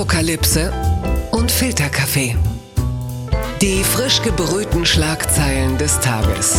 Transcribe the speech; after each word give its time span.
Apokalypse 0.00 0.72
und 1.30 1.52
Filterkaffee. 1.52 2.34
Die 3.60 3.84
frisch 3.84 4.22
gebrühten 4.22 4.86
Schlagzeilen 4.86 5.76
des 5.76 6.00
Tages. 6.00 6.58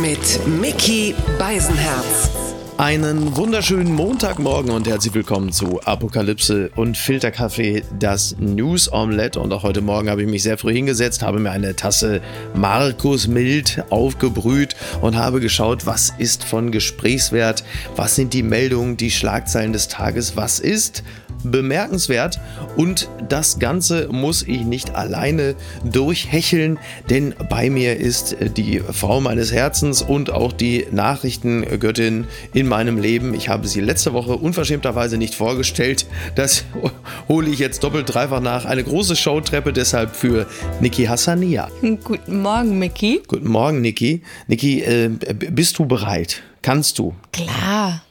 Mit 0.00 0.46
Mickey 0.46 1.16
Beisenherz. 1.36 2.30
Einen 2.78 3.36
wunderschönen 3.36 3.92
Montagmorgen 3.92 4.70
und 4.70 4.86
herzlich 4.86 5.12
willkommen 5.14 5.50
zu 5.50 5.80
Apokalypse 5.80 6.70
und 6.76 6.96
Filterkaffee, 6.96 7.82
das 7.98 8.36
News 8.38 8.90
Omelette. 8.90 9.40
Und 9.40 9.52
auch 9.52 9.64
heute 9.64 9.80
Morgen 9.80 10.08
habe 10.08 10.22
ich 10.22 10.28
mich 10.28 10.44
sehr 10.44 10.56
früh 10.56 10.72
hingesetzt, 10.72 11.22
habe 11.22 11.40
mir 11.40 11.50
eine 11.50 11.74
Tasse 11.74 12.20
Markus 12.54 13.26
Mild 13.26 13.82
aufgebrüht 13.90 14.76
und 15.00 15.16
habe 15.16 15.40
geschaut, 15.40 15.86
was 15.86 16.14
ist 16.18 16.44
von 16.44 16.70
Gesprächswert, 16.70 17.64
was 17.96 18.14
sind 18.14 18.32
die 18.32 18.44
Meldungen, 18.44 18.96
die 18.96 19.10
Schlagzeilen 19.10 19.72
des 19.72 19.88
Tages, 19.88 20.36
was 20.36 20.60
ist 20.60 21.02
bemerkenswert 21.44 22.40
und 22.76 23.08
das 23.28 23.58
Ganze 23.58 24.08
muss 24.10 24.42
ich 24.42 24.62
nicht 24.62 24.94
alleine 24.94 25.54
durchhecheln, 25.84 26.78
denn 27.08 27.34
bei 27.48 27.70
mir 27.70 27.96
ist 27.96 28.36
die 28.56 28.80
Frau 28.80 29.20
meines 29.20 29.52
Herzens 29.52 30.02
und 30.02 30.30
auch 30.30 30.52
die 30.52 30.86
Nachrichtengöttin 30.90 32.26
in 32.52 32.68
meinem 32.68 32.98
Leben. 32.98 33.34
Ich 33.34 33.48
habe 33.48 33.68
sie 33.68 33.80
letzte 33.80 34.12
Woche 34.12 34.36
unverschämterweise 34.36 35.16
nicht 35.16 35.34
vorgestellt. 35.34 36.06
Das 36.34 36.64
hole 37.28 37.48
ich 37.50 37.58
jetzt 37.58 37.82
doppelt 37.84 38.12
dreifach 38.12 38.40
nach. 38.40 38.64
Eine 38.64 38.84
große 38.84 39.16
Showtreppe 39.16 39.72
deshalb 39.72 40.16
für 40.16 40.46
Niki 40.80 41.04
Hassania. 41.04 41.68
Guten 42.04 42.42
Morgen, 42.42 42.78
Mickey. 42.78 43.22
Guten 43.26 43.48
Morgen, 43.48 43.80
Niki. 43.80 44.22
Niki, 44.48 44.80
äh, 44.82 45.08
bist 45.08 45.78
du 45.78 45.86
bereit? 45.86 46.42
Kannst 46.62 46.98
du? 46.98 47.14
Klar. 47.32 48.02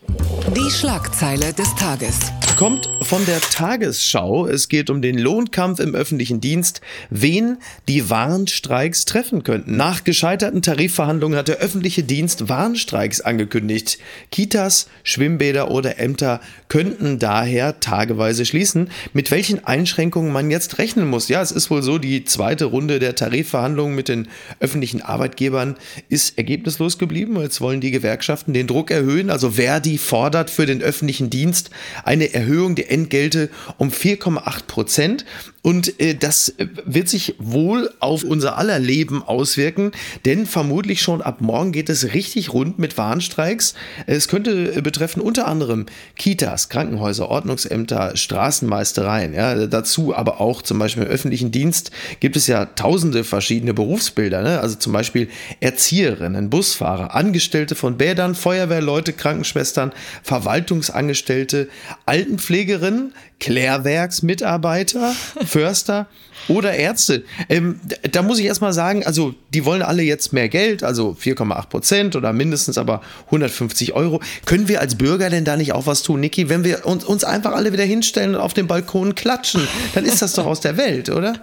Die 0.56 0.72
Schlagzeile 0.72 1.54
des 1.54 1.76
Tages 1.76 2.32
kommt 2.60 2.90
von 3.04 3.26
der 3.26 3.40
Tagesschau. 3.40 4.46
Es 4.46 4.68
geht 4.68 4.90
um 4.90 5.02
den 5.02 5.18
Lohnkampf 5.18 5.80
im 5.80 5.96
öffentlichen 5.96 6.42
Dienst, 6.42 6.82
wen 7.10 7.58
die 7.88 8.10
Warnstreiks 8.10 9.06
treffen 9.06 9.44
könnten. 9.44 9.78
Nach 9.78 10.04
gescheiterten 10.04 10.62
Tarifverhandlungen 10.62 11.40
hat 11.40 11.48
der 11.48 11.60
öffentliche 11.60 12.04
Dienst 12.04 12.50
Warnstreiks 12.50 13.22
angekündigt. 13.22 13.98
Kitas, 14.30 14.90
Schwimmbäder 15.04 15.72
oder 15.72 16.00
Ämter 16.00 16.42
könnten 16.68 17.18
daher 17.18 17.80
tageweise 17.80 18.46
schließen. 18.46 18.90
Mit 19.14 19.32
welchen 19.32 19.64
Einschränkungen 19.64 20.34
man 20.34 20.52
jetzt 20.52 20.80
rechnen 20.80 21.08
muss. 21.08 21.30
Ja, 21.30 21.42
es 21.42 21.54
ist 21.54 21.72
wohl 21.72 21.82
so, 21.82 21.98
die 21.98 22.26
zweite 22.26 22.66
Runde 22.66 23.00
der 23.00 23.16
Tarifverhandlungen 23.16 23.96
mit 23.96 24.10
den 24.10 24.28
öffentlichen 24.60 25.02
Arbeitgebern 25.02 25.78
ist 26.10 26.38
ergebnislos 26.38 26.98
geblieben. 26.98 27.40
Jetzt 27.40 27.62
wollen 27.62 27.80
die 27.80 27.92
Gewerkschaften 27.92 28.52
den 28.54 28.68
Druck 28.68 28.92
erhöhen. 28.92 29.30
Also 29.30 29.52
Verdi 29.52 29.98
fordert 29.98 30.50
für 30.50 30.66
den 30.66 30.82
öffentlichen 30.82 31.30
Dienst 31.30 31.70
eine 32.04 32.34
Erhöhung 32.34 32.49
Erhöhung 32.50 32.76
der 32.76 32.92
Entgelte 32.92 33.50
um 33.78 33.90
4,8 33.90 34.64
Prozent. 34.66 35.26
Und 35.62 36.00
äh, 36.00 36.16
das 36.16 36.54
wird 36.86 37.10
sich 37.10 37.36
wohl 37.38 37.92
auf 38.00 38.24
unser 38.24 38.58
aller 38.58 38.80
Leben 38.80 39.22
auswirken, 39.22 39.92
denn 40.26 40.46
vermutlich 40.46 41.02
schon 41.02 41.22
ab 41.22 41.42
morgen 41.42 41.72
geht 41.72 41.90
es 41.90 42.14
richtig 42.14 42.54
rund 42.54 42.80
mit 42.80 42.98
Warnstreiks. 42.98 43.74
Es 44.08 44.28
könnte 44.28 44.78
äh, 44.78 44.82
betreffen 44.82 45.22
unter 45.22 45.48
anderem 45.48 45.86
Kitas, 46.16 46.70
Krankenhäuser, 46.70 47.30
Ordnungsämter, 47.30 48.16
Straßenmeistereien. 48.16 49.34
Ja, 49.34 49.68
dazu 49.68 50.16
aber 50.16 50.42
auch 50.42 50.62
zum 50.62 50.80
Beispiel 50.80 51.04
im 51.04 51.10
öffentlichen 51.10 51.52
Dienst 51.52 51.92
gibt 52.20 52.36
es 52.36 52.48
ja 52.48 52.66
tausende 52.66 53.24
verschiedene 53.24 53.74
Berufsbilder. 53.74 54.42
Ne? 54.42 54.60
Also 54.60 54.76
zum 54.76 54.94
Beispiel 54.94 55.30
Erzieherinnen, 55.60 56.50
Busfahrer, 56.50 57.14
Angestellte 57.14 57.76
von 57.76 57.98
Bädern, 57.98 58.34
Feuerwehrleute, 58.34 59.14
Krankenschwestern, 59.14 59.92
Verwaltungsangestellte, 60.24 61.68
Alten 62.06 62.40
Krankenpflegerin, 62.40 63.14
Klärwerksmitarbeiter, 63.40 65.14
Förster 65.50 66.08
oder 66.48 66.74
Ärzte. 66.74 67.24
Ähm, 67.48 67.80
da 68.12 68.22
muss 68.22 68.40
ich 68.40 68.46
erstmal 68.46 68.74
sagen, 68.74 69.06
also 69.06 69.36
die 69.54 69.66
wollen 69.66 69.82
alle 69.82 70.02
jetzt 70.04 70.34
mehr 70.34 70.50
Geld, 70.50 70.84
also 70.84 71.16
4,8 71.20 71.68
Prozent 71.68 72.16
oder 72.16 72.34
mindestens 72.34 72.78
aber 72.78 73.02
150 73.26 73.94
Euro. 73.94 74.22
Können 74.46 74.68
wir 74.68 74.82
als 74.82 74.98
Bürger 74.98 75.30
denn 75.30 75.46
da 75.46 75.58
nicht 75.58 75.74
auch 75.74 75.86
was 75.86 76.02
tun, 76.02 76.20
Niki? 76.20 76.50
Wenn 76.50 76.64
wir 76.64 76.86
uns, 76.86 77.04
uns 77.04 77.24
einfach 77.24 77.54
alle 77.54 77.72
wieder 77.74 77.84
hinstellen 77.84 78.36
und 78.36 78.42
auf 78.42 78.54
dem 78.54 78.68
Balkon 78.68 79.16
klatschen, 79.16 79.68
dann 79.94 80.06
ist 80.06 80.22
das 80.22 80.34
doch 80.34 80.46
aus 80.46 80.60
der 80.62 80.78
Welt, 80.78 81.10
oder? 81.10 81.34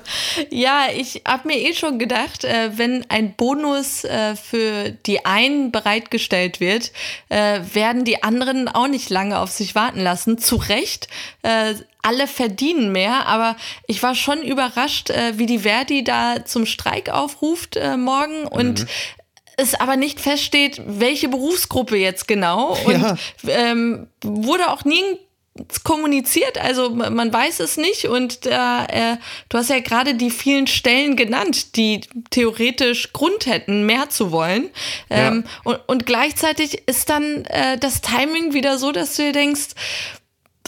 Ja, 0.50 0.87
ich 0.95 1.22
habe 1.27 1.49
mir 1.49 1.59
eh 1.59 1.75
schon 1.75 1.99
gedacht, 1.99 2.45
äh, 2.45 2.71
wenn 2.77 3.05
ein 3.09 3.34
Bonus 3.34 4.05
äh, 4.05 4.34
für 4.34 4.91
die 5.06 5.25
einen 5.25 5.71
bereitgestellt 5.71 6.61
wird, 6.61 6.93
äh, 7.28 7.61
werden 7.72 8.05
die 8.05 8.22
anderen 8.22 8.69
auch 8.69 8.89
nicht 8.89 9.11
lange 9.11 9.39
auf 9.39 9.50
sich 9.50 9.75
warten 9.75 10.00
lassen. 10.00 10.39
Zu 10.39 10.56
Recht 10.56 11.09
alle 12.06 12.27
verdienen 12.27 12.93
mehr, 12.93 13.27
aber 13.27 13.56
ich 13.87 14.03
war 14.03 14.15
schon 14.15 14.43
überrascht, 14.43 15.11
äh, 15.11 15.39
wie 15.39 15.47
die 15.47 15.61
Verdi 15.61 16.05
da 16.05 16.44
zum 16.44 16.67
Streik 16.67 17.09
aufruft 17.11 17.77
äh, 17.77 17.97
morgen 17.97 18.47
und 18.47 18.81
mhm 18.81 18.89
es 19.56 19.75
aber 19.75 19.97
nicht 19.97 20.21
feststeht, 20.21 20.83
welche 20.87 21.28
Berufsgruppe 21.28 21.97
jetzt 21.97 22.28
genau. 22.28 22.77
Und 22.84 23.00
ja. 23.00 23.16
ähm, 23.49 24.09
wurde 24.22 24.71
auch 24.71 24.84
nie 24.84 25.03
kommuniziert, 25.84 26.59
also 26.59 26.91
man 26.91 27.33
weiß 27.33 27.61
es 27.61 27.78
nicht 27.78 28.09
und 28.09 28.45
äh, 28.45 29.16
du 29.49 29.56
hast 29.56 29.71
ja 29.71 29.81
gerade 29.81 30.15
die 30.15 30.31
vielen 30.31 30.66
Stellen 30.66 31.16
genannt, 31.16 31.77
die 31.77 32.03
theoretisch 32.28 33.15
Grund 33.15 33.47
hätten, 33.47 33.87
mehr 33.87 34.11
zu 34.11 34.33
wollen. 34.33 34.69
Ähm, 35.09 35.45
ja. 35.47 35.50
und, 35.65 35.81
und 35.87 36.06
gleichzeitig 36.06 36.83
ist 36.87 37.09
dann 37.09 37.47
äh, 37.47 37.78
das 37.78 38.03
Timing 38.03 38.53
wieder 38.53 38.77
so, 38.77 38.93
dass 38.93 39.16
du 39.16 39.22
dir 39.22 39.33
denkst, 39.33 39.69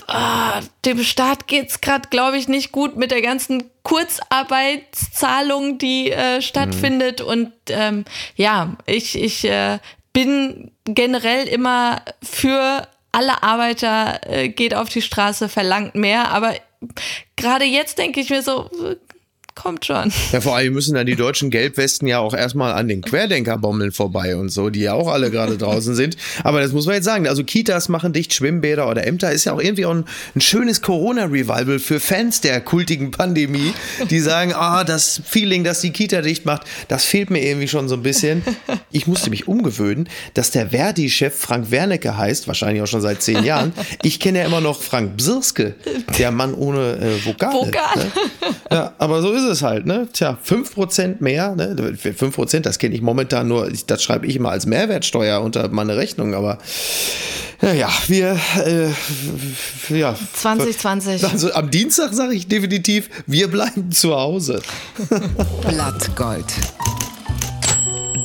ah, 0.07 0.61
dem 0.85 1.03
Staat 1.03 1.47
geht's 1.47 1.81
gerade, 1.81 2.09
glaube 2.09 2.39
ich, 2.39 2.49
nicht 2.49 2.73
gut 2.73 2.97
mit 2.97 3.11
der 3.11 3.23
ganzen 3.23 3.65
Kurzarbeitszahlung, 3.83 5.79
die 5.79 6.11
äh, 6.13 6.41
stattfindet. 6.43 7.21
Mhm. 7.21 7.27
Und 7.27 7.53
ähm, 7.69 8.05
ja, 8.37 8.77
ich, 8.87 9.19
ich 9.19 9.45
äh, 9.45 9.79
bin 10.13 10.71
generell 10.85 11.47
immer 11.49 12.03
für 12.23 12.87
alle 13.13 13.43
Arbeiter, 13.43 14.21
äh, 14.29 14.49
geht 14.49 14.75
auf 14.75 14.89
die 14.89 15.03
Straße, 15.03 15.49
verlangt 15.49 15.95
mehr. 15.95 16.31
Aber 16.31 16.55
gerade 17.37 17.65
jetzt 17.65 17.99
denke 17.99 18.21
ich 18.21 18.31
mir 18.31 18.43
so, 18.43 18.71
kommt 19.59 19.85
schon. 19.85 20.13
Ja, 20.33 20.43
vor 20.43 20.57
allem 20.57 20.75
müssen 20.75 20.95
dann 20.95 21.07
die 21.07 21.17
deutschen 21.17 21.51
Gelbwesten 21.51 22.07
ja 22.07 22.19
auch 22.19 22.35
erstmal 22.35 22.73
an 22.75 22.87
den 22.87 23.01
Querdenkerbommeln 23.01 23.93
vorbei 23.93 24.37
und 24.37 24.51
so, 24.51 24.69
die 24.69 24.81
ja 24.81 24.93
auch 24.93 25.09
alle 25.09 25.31
gerade 25.31 25.57
draußen 25.57 25.95
sind. 25.95 26.17
Aber 26.45 26.61
das 26.61 26.73
muss 26.73 26.85
man 26.85 26.97
jetzt 26.97 27.07
sagen. 27.07 27.27
Also 27.27 27.45
Kitas 27.45 27.89
machen 27.89 28.13
dicht, 28.13 28.35
Schwimmbäder 28.35 28.91
oder 28.91 29.07
Ämter 29.07 29.33
ist 29.33 29.47
ja 29.47 29.55
auch 29.55 29.61
irgendwie 29.61 29.87
auch 29.87 29.95
ein, 29.95 30.05
ein 30.37 30.41
schönes 30.41 30.83
Corona-Revival 30.83 31.79
für 31.79 31.99
Fans 31.99 32.43
der 32.43 32.61
kultigen 32.61 33.11
Pandemie, 33.11 33.73
die 34.11 34.21
sagen, 34.21 34.53
ah, 34.55 34.85
das 34.85 35.23
Feeling, 35.25 35.65
das 35.65 35.81
die 35.81 35.93
Kita 35.93 36.21
dicht 36.21 36.45
macht, 36.45 36.63
das 36.89 37.05
fehlt 37.05 37.31
mir 37.31 37.43
irgendwie 37.43 37.69
schon 37.69 37.89
so 37.89 37.95
ein 37.95 38.03
bisschen. 38.03 38.43
Ich 38.91 39.07
musste 39.07 39.31
mich 39.31 39.49
umgewöhnen, 39.49 40.09
dass 40.35 40.51
der 40.51 40.71
Verdi-Chef 40.71 41.35
Frank 41.35 41.71
Wernicke 41.71 42.17
heißt, 42.17 42.49
wahrscheinlich 42.49 42.83
auch 42.83 42.87
schon 42.87 43.01
seit 43.01 43.23
zehn 43.23 43.45
Jahren. 43.45 43.73
Ich 44.03 44.21
kenne 44.21 44.41
ja 44.41 44.45
immer 44.45 44.61
noch 44.61 44.83
Frank 44.83 45.17
Bsirske, 45.17 45.75
der 46.19 46.31
Mann 46.31 46.55
ohne 46.55 46.99
äh, 46.99 47.25
Vokale. 47.25 47.55
Vokale. 47.55 48.05
Ne? 48.05 48.55
Ja, 48.71 48.93
aber 48.99 49.23
so 49.23 49.33
ist 49.33 49.43
es 49.43 49.48
es 49.49 49.63
halt, 49.63 49.87
ne? 49.87 50.09
Tja, 50.13 50.39
5% 50.45 51.17
mehr, 51.21 51.55
ne? 51.55 51.75
5%, 51.75 52.61
das 52.61 52.79
kenne 52.79 52.95
ich 52.95 53.03
momentan 53.03 53.49
nur, 53.49 53.71
das 53.87 54.03
schreibe 54.03 54.27
ich 54.27 54.37
immer 54.37 54.51
als 54.51 54.67
Mehrwertsteuer 54.67 55.41
unter 55.41 55.69
meine 55.69 55.97
Rechnung, 55.97 56.35
aber 56.35 56.59
ja, 57.61 57.73
ja, 57.73 57.89
wir, 58.07 58.39
äh, 58.65 59.99
ja. 59.99 60.15
2020. 60.35 61.25
Also 61.25 61.53
am 61.53 61.71
Dienstag 61.71 62.15
sage 62.15 62.35
ich 62.35 62.47
definitiv, 62.47 63.11
wir 63.27 63.49
bleiben 63.49 63.91
zu 63.91 64.15
Hause. 64.15 64.63
Blattgold. 65.69 66.47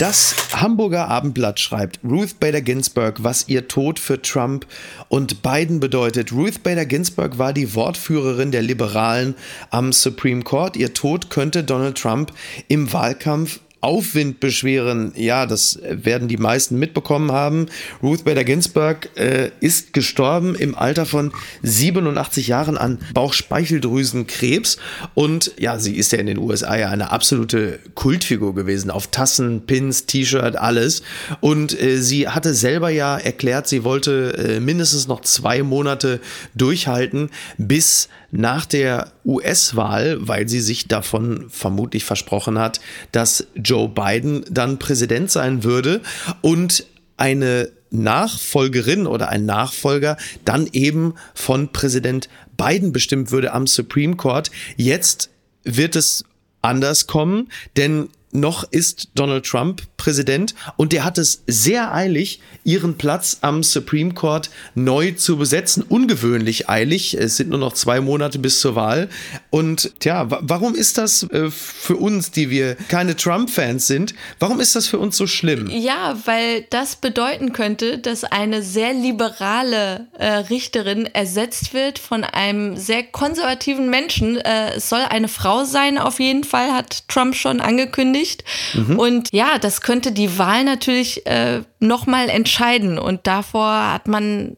Das 0.03 0.35
Hamburger 0.51 1.07
Abendblatt 1.07 1.61
schreibt, 1.61 2.01
Ruth 2.03 2.37
Bader 2.41 2.59
Ginsburg, 2.59 3.23
was 3.23 3.47
ihr 3.47 3.69
Tod 3.69 3.99
für 3.99 4.21
Trump 4.21 4.65
und 5.07 5.41
Biden 5.41 5.79
bedeutet. 5.79 6.33
Ruth 6.33 6.61
Bader 6.61 6.85
Ginsburg 6.85 7.37
war 7.37 7.53
die 7.53 7.73
Wortführerin 7.73 8.51
der 8.51 8.63
Liberalen 8.63 9.33
am 9.69 9.93
Supreme 9.93 10.43
Court. 10.43 10.75
Ihr 10.75 10.93
Tod 10.93 11.29
könnte 11.29 11.63
Donald 11.63 11.97
Trump 11.97 12.33
im 12.67 12.91
Wahlkampf 12.91 13.61
Aufwind 13.83 14.39
beschweren, 14.39 15.11
ja, 15.15 15.45
das 15.45 15.79
werden 15.83 16.27
die 16.27 16.37
meisten 16.37 16.79
mitbekommen 16.79 17.31
haben. 17.31 17.67
Ruth 18.01 18.23
Bader 18.23 18.43
Ginsburg 18.43 19.09
äh, 19.15 19.51
ist 19.59 19.91
gestorben 19.91 20.55
im 20.55 20.75
Alter 20.75 21.05
von 21.05 21.33
87 21.63 22.47
Jahren 22.47 22.77
an 22.77 22.99
Bauchspeicheldrüsenkrebs 23.13 24.77
und 25.15 25.51
ja, 25.59 25.79
sie 25.79 25.97
ist 25.97 26.13
ja 26.13 26.19
in 26.19 26.27
den 26.27 26.37
USA 26.37 26.75
ja 26.75 26.89
eine 26.89 27.11
absolute 27.11 27.79
Kultfigur 27.95 28.55
gewesen, 28.55 28.89
auf 28.89 29.07
Tassen, 29.07 29.65
Pins, 29.65 30.05
T-Shirt, 30.05 30.55
alles. 30.55 31.03
Und 31.41 31.79
äh, 31.79 31.97
sie 31.97 32.29
hatte 32.29 32.53
selber 32.53 32.89
ja 32.89 33.17
erklärt, 33.17 33.67
sie 33.67 33.83
wollte 33.83 34.33
äh, 34.37 34.59
mindestens 34.59 35.07
noch 35.07 35.21
zwei 35.21 35.61
Monate 35.61 36.21
durchhalten, 36.55 37.29
bis 37.57 38.07
nach 38.31 38.65
der 38.65 39.11
US-Wahl, 39.25 40.17
weil 40.19 40.49
sie 40.49 40.59
sich 40.59 40.87
davon 40.87 41.45
vermutlich 41.49 42.03
versprochen 42.03 42.57
hat, 42.57 42.79
dass 43.11 43.45
Joe 43.55 43.72
Biden 43.87 44.45
dann 44.49 44.79
Präsident 44.79 45.31
sein 45.31 45.63
würde 45.63 46.01
und 46.41 46.85
eine 47.17 47.71
Nachfolgerin 47.91 49.05
oder 49.05 49.29
ein 49.29 49.45
Nachfolger 49.45 50.17
dann 50.45 50.67
eben 50.73 51.13
von 51.35 51.71
Präsident 51.71 52.27
Biden 52.57 52.91
bestimmt 52.91 53.31
würde 53.31 53.53
am 53.53 53.67
Supreme 53.67 54.15
Court. 54.15 54.49
Jetzt 54.77 55.29
wird 55.63 55.95
es 55.95 56.25
anders 56.61 57.07
kommen, 57.07 57.49
denn 57.77 58.09
noch 58.31 58.63
ist 58.63 59.09
Donald 59.13 59.45
Trump 59.45 59.83
Präsident 60.03 60.53
und 60.75 60.91
der 60.91 61.05
hat 61.05 61.17
es 61.17 61.43
sehr 61.47 61.93
eilig, 61.93 62.41
ihren 62.65 62.97
Platz 62.97 63.37
am 63.39 63.63
Supreme 63.63 64.13
Court 64.13 64.49
neu 64.75 65.11
zu 65.11 65.37
besetzen. 65.37 65.81
Ungewöhnlich 65.81 66.69
eilig. 66.69 67.13
Es 67.13 67.37
sind 67.37 67.49
nur 67.49 67.59
noch 67.59 67.71
zwei 67.71 68.01
Monate 68.01 68.37
bis 68.37 68.59
zur 68.59 68.75
Wahl. 68.75 69.07
Und 69.49 69.93
ja, 70.03 70.27
warum 70.27 70.75
ist 70.75 70.97
das 70.97 71.23
äh, 71.23 71.49
für 71.49 71.95
uns, 71.95 72.31
die 72.31 72.49
wir 72.49 72.75
keine 72.89 73.15
Trump-Fans 73.15 73.87
sind, 73.87 74.13
warum 74.39 74.59
ist 74.59 74.75
das 74.75 74.87
für 74.87 74.99
uns 74.99 75.15
so 75.15 75.25
schlimm? 75.25 75.69
Ja, 75.69 76.17
weil 76.25 76.65
das 76.69 76.97
bedeuten 76.97 77.53
könnte, 77.53 77.97
dass 77.97 78.25
eine 78.25 78.61
sehr 78.61 78.93
liberale 78.93 80.07
äh, 80.17 80.27
Richterin 80.27 81.05
ersetzt 81.05 81.73
wird 81.73 81.97
von 81.97 82.25
einem 82.25 82.75
sehr 82.75 83.03
konservativen 83.03 83.89
Menschen. 83.89 84.35
Äh, 84.35 84.73
es 84.75 84.89
soll 84.89 85.01
eine 85.09 85.29
Frau 85.29 85.63
sein, 85.63 85.97
auf 85.97 86.19
jeden 86.19 86.43
Fall, 86.43 86.73
hat 86.73 87.07
Trump 87.07 87.35
schon 87.35 87.61
angekündigt. 87.61 88.43
Mhm. 88.73 88.99
Und 88.99 89.29
ja, 89.31 89.59
das 89.59 89.79
könnte 89.79 89.92
könnte 89.93 90.11
die 90.11 90.39
Wahl 90.39 90.63
natürlich 90.63 91.23
äh, 91.27 91.61
nochmal 91.79 92.27
entscheiden. 92.27 92.97
Und 92.97 93.27
davor 93.27 93.93
hat 93.93 94.07
man 94.07 94.57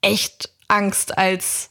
echt 0.00 0.48
Angst 0.68 1.18
als 1.18 1.68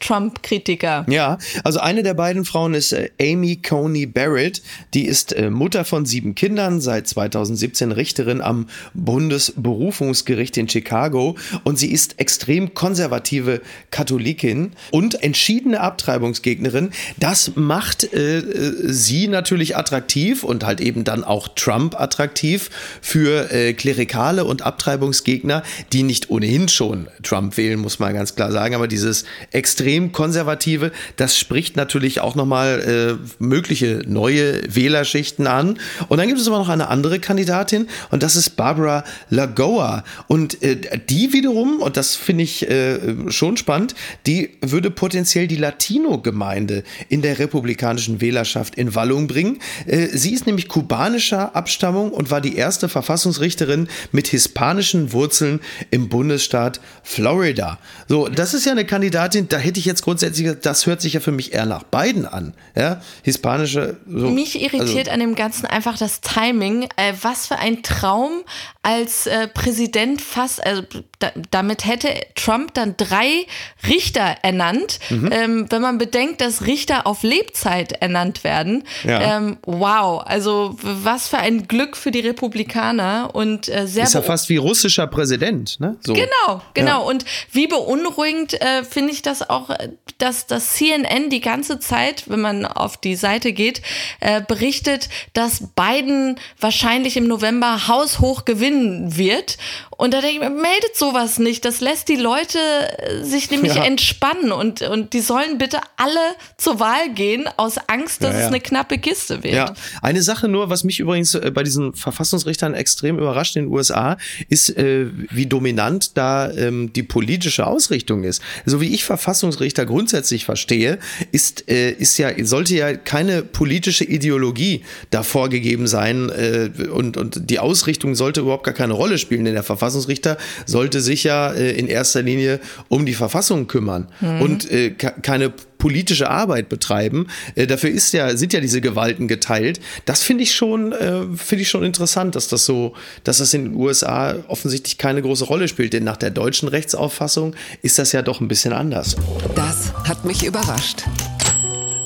Trump-Kritiker. 0.00 1.04
Ja, 1.08 1.38
also 1.64 1.80
eine 1.80 2.02
der 2.02 2.14
beiden 2.14 2.44
Frauen 2.44 2.74
ist 2.74 2.92
äh, 2.92 3.10
Amy 3.20 3.56
Coney 3.56 4.06
Barrett. 4.06 4.62
Die 4.94 5.04
ist 5.04 5.32
äh, 5.32 5.50
Mutter 5.50 5.84
von 5.84 6.06
sieben 6.06 6.34
Kindern, 6.34 6.80
seit 6.80 7.06
2017 7.06 7.92
Richterin 7.92 8.40
am 8.40 8.68
Bundesberufungsgericht 8.94 10.56
in 10.56 10.68
Chicago 10.68 11.36
und 11.64 11.78
sie 11.78 11.90
ist 11.92 12.18
extrem 12.18 12.74
konservative 12.74 13.60
Katholikin 13.90 14.72
und 14.90 15.22
entschiedene 15.22 15.80
Abtreibungsgegnerin. 15.80 16.90
Das 17.18 17.52
macht 17.54 18.12
äh, 18.12 18.42
sie 18.84 19.28
natürlich 19.28 19.76
attraktiv 19.76 20.44
und 20.44 20.64
halt 20.64 20.80
eben 20.80 21.04
dann 21.04 21.24
auch 21.24 21.48
Trump 21.48 22.00
attraktiv 22.00 22.70
für 23.02 23.52
äh, 23.52 23.74
Klerikale 23.74 24.44
und 24.44 24.62
Abtreibungsgegner, 24.62 25.62
die 25.92 26.02
nicht 26.02 26.30
ohnehin 26.30 26.68
schon 26.68 27.08
Trump 27.22 27.56
wählen, 27.56 27.78
muss 27.78 27.98
man 27.98 28.14
ganz 28.14 28.34
klar 28.34 28.50
sagen, 28.50 28.74
aber 28.74 28.88
dieses 28.88 29.24
extrem 29.52 30.12
konservative. 30.12 30.92
Das 31.16 31.38
spricht 31.38 31.76
natürlich 31.76 32.20
auch 32.20 32.34
nochmal 32.34 33.18
äh, 33.20 33.42
mögliche 33.42 34.02
neue 34.06 34.62
Wählerschichten 34.74 35.46
an. 35.46 35.78
Und 36.08 36.18
dann 36.18 36.28
gibt 36.28 36.40
es 36.40 36.46
aber 36.46 36.58
noch 36.58 36.68
eine 36.68 36.88
andere 36.88 37.18
Kandidatin 37.18 37.88
und 38.10 38.22
das 38.22 38.36
ist 38.36 38.50
Barbara 38.50 39.04
Lagoa. 39.30 40.04
Und 40.26 40.62
äh, 40.62 40.76
die 41.08 41.32
wiederum, 41.32 41.80
und 41.80 41.96
das 41.96 42.14
finde 42.14 42.44
ich 42.44 42.68
äh, 42.68 43.30
schon 43.30 43.56
spannend, 43.56 43.94
die 44.26 44.50
würde 44.60 44.90
potenziell 44.90 45.46
die 45.46 45.56
Latino-Gemeinde 45.56 46.84
in 47.08 47.22
der 47.22 47.38
republikanischen 47.38 48.20
Wählerschaft 48.20 48.74
in 48.76 48.94
Wallung 48.94 49.28
bringen. 49.28 49.58
Äh, 49.86 50.08
sie 50.08 50.32
ist 50.34 50.46
nämlich 50.46 50.68
kubanischer 50.68 51.54
Abstammung 51.56 52.10
und 52.12 52.30
war 52.30 52.40
die 52.40 52.56
erste 52.56 52.88
Verfassungsrichterin 52.88 53.88
mit 54.12 54.28
hispanischen 54.28 55.12
Wurzeln 55.12 55.60
im 55.90 56.08
Bundesstaat 56.08 56.80
Florida. 57.02 57.78
So, 58.08 58.28
das 58.28 58.54
ist 58.54 58.66
ja 58.66 58.72
eine 58.72 58.84
Kandidatin, 58.84 59.37
da 59.46 59.58
hätte 59.58 59.78
ich 59.78 59.86
jetzt 59.86 60.02
grundsätzlich, 60.02 60.56
das 60.60 60.86
hört 60.86 61.00
sich 61.00 61.12
ja 61.12 61.20
für 61.20 61.32
mich 61.32 61.52
eher 61.52 61.66
nach 61.66 61.82
beiden 61.82 62.26
an. 62.26 62.54
Ja, 62.76 63.00
hispanische. 63.22 63.96
So, 64.06 64.30
Mich 64.30 64.60
irritiert 64.60 65.08
also. 65.08 65.10
an 65.12 65.20
dem 65.20 65.34
Ganzen 65.34 65.66
einfach 65.66 65.96
das 65.96 66.20
Timing. 66.20 66.88
Äh, 66.96 67.14
was 67.22 67.46
für 67.46 67.58
ein 67.58 67.82
Traum 67.82 68.42
als 68.82 69.26
äh, 69.26 69.48
Präsident 69.48 70.20
fast, 70.20 70.64
also 70.64 70.82
da, 71.18 71.32
damit 71.50 71.84
hätte 71.84 72.08
Trump 72.34 72.74
dann 72.74 72.96
drei 72.96 73.46
Richter 73.88 74.36
ernannt. 74.42 75.00
Mhm. 75.10 75.30
Ähm, 75.32 75.66
wenn 75.70 75.82
man 75.82 75.98
bedenkt, 75.98 76.40
dass 76.40 76.66
Richter 76.66 77.06
auf 77.06 77.22
Lebzeit 77.22 77.92
ernannt 77.92 78.44
werden. 78.44 78.84
Ja. 79.04 79.36
Ähm, 79.36 79.58
wow, 79.64 80.22
also 80.24 80.76
was 80.80 81.28
für 81.28 81.38
ein 81.38 81.66
Glück 81.66 81.96
für 81.96 82.10
die 82.10 82.20
Republikaner 82.20 83.30
und 83.34 83.68
äh, 83.68 83.86
sehr. 83.86 84.04
Ist 84.04 84.14
ja 84.14 84.22
fast 84.22 84.48
wie 84.48 84.56
russischer 84.58 85.06
Präsident, 85.06 85.80
ne? 85.80 85.96
So. 86.00 86.12
Genau, 86.12 86.62
genau. 86.74 87.02
Ja. 87.02 87.08
Und 87.08 87.24
wie 87.50 87.66
beunruhigend 87.66 88.60
äh, 88.60 88.84
finde 88.84 89.12
ich 89.12 89.22
das 89.22 89.48
auch, 89.48 89.70
dass 90.18 90.46
das 90.46 90.74
CNN 90.74 91.30
die 91.30 91.40
ganze 91.40 91.80
Zeit, 91.80 92.24
wenn 92.26 92.40
man 92.40 92.64
auf 92.64 92.96
die 92.96 93.16
Seite 93.16 93.52
geht, 93.52 93.82
äh, 94.20 94.40
berichtet, 94.40 95.08
dass 95.32 95.64
Biden 95.74 96.38
wahrscheinlich 96.60 97.16
im 97.16 97.26
November 97.26 97.88
haushoch 97.88 98.44
gewinnen 98.44 99.16
wird. 99.16 99.58
Und 99.96 100.14
da 100.14 100.20
denke 100.20 100.36
ich 100.36 100.40
mir, 100.40 100.50
meldet 100.50 100.96
sowas 101.08 101.38
nicht. 101.38 101.64
Das 101.64 101.80
lässt 101.80 102.08
die 102.08 102.16
Leute 102.16 102.58
äh, 102.58 103.24
sich 103.24 103.50
nämlich 103.50 103.74
ja. 103.74 103.84
entspannen 103.84 104.52
und, 104.52 104.82
und 104.82 105.12
die 105.12 105.20
sollen 105.20 105.58
bitte 105.58 105.80
alle 105.96 106.20
zur 106.56 106.80
Wahl 106.80 107.12
gehen, 107.14 107.48
aus 107.56 107.76
Angst, 107.86 108.22
dass 108.22 108.32
ja, 108.32 108.38
ja. 108.40 108.44
es 108.44 108.48
eine 108.48 108.60
knappe 108.60 108.98
Kiste 108.98 109.42
wird. 109.42 109.54
Ja, 109.54 109.74
eine 110.02 110.22
Sache 110.22 110.48
nur, 110.48 110.70
was 110.70 110.84
mich 110.84 111.00
übrigens 111.00 111.34
äh, 111.34 111.50
bei 111.52 111.62
diesen 111.62 111.94
Verfassungsrichtern 111.94 112.74
extrem 112.74 113.18
überrascht 113.18 113.56
in 113.56 113.64
den 113.64 113.72
USA, 113.72 114.16
ist, 114.48 114.76
äh, 114.76 115.06
wie 115.30 115.46
dominant 115.46 116.16
da 116.16 116.50
ähm, 116.50 116.92
die 116.92 117.02
politische 117.02 117.66
Ausrichtung 117.66 118.24
ist. 118.24 118.42
So 118.66 118.80
wie 118.80 118.94
ich 118.94 119.04
Verfassungsrichter 119.04 119.86
grundsätzlich 119.86 120.44
verstehe, 120.44 120.98
ist, 121.32 121.68
äh, 121.68 121.90
ist 121.90 122.18
ja, 122.18 122.30
sollte 122.44 122.74
ja 122.74 122.94
keine 122.94 123.42
politische 123.42 124.04
Ideologie 124.04 124.84
da 125.10 125.22
vorgegeben 125.22 125.86
sein 125.86 126.30
äh, 126.30 126.70
und, 126.88 127.16
und 127.16 127.50
die 127.50 127.58
Ausrichtung 127.58 128.14
sollte 128.14 128.40
überhaupt 128.40 128.64
gar 128.64 128.74
keine 128.74 128.92
Rolle 128.92 129.18
spielen 129.18 129.46
in 129.46 129.54
der 129.54 129.62
Verfassung. 129.62 129.78
Verfassungsrichter 129.78 130.36
sollte 130.66 130.97
sich 131.00 131.24
ja 131.24 131.52
äh, 131.52 131.72
in 131.72 131.88
erster 131.88 132.22
Linie 132.22 132.60
um 132.88 133.06
die 133.06 133.14
Verfassung 133.14 133.66
kümmern 133.66 134.08
mhm. 134.20 134.40
und 134.40 134.70
äh, 134.70 134.90
keine 134.90 135.52
politische 135.78 136.28
Arbeit 136.28 136.68
betreiben. 136.68 137.28
Äh, 137.54 137.66
dafür 137.66 137.90
ist 137.90 138.12
ja, 138.12 138.36
sind 138.36 138.52
ja 138.52 138.60
diese 138.60 138.80
Gewalten 138.80 139.28
geteilt. 139.28 139.80
Das 140.04 140.22
finde 140.22 140.42
ich 140.44 140.54
schon, 140.54 140.92
äh, 140.92 141.22
finde 141.36 141.62
ich 141.62 141.68
schon 141.68 141.84
interessant, 141.84 142.34
dass 142.34 142.48
das 142.48 142.64
so, 142.64 142.94
dass 143.24 143.38
das 143.38 143.54
in 143.54 143.64
den 143.64 143.74
USA 143.74 144.36
offensichtlich 144.48 144.98
keine 144.98 145.22
große 145.22 145.44
Rolle 145.44 145.68
spielt. 145.68 145.92
Denn 145.92 146.04
nach 146.04 146.16
der 146.16 146.30
deutschen 146.30 146.68
Rechtsauffassung 146.68 147.54
ist 147.82 147.98
das 147.98 148.12
ja 148.12 148.22
doch 148.22 148.40
ein 148.40 148.48
bisschen 148.48 148.72
anders. 148.72 149.16
Das 149.54 149.92
hat 150.04 150.24
mich 150.24 150.44
überrascht. 150.44 151.04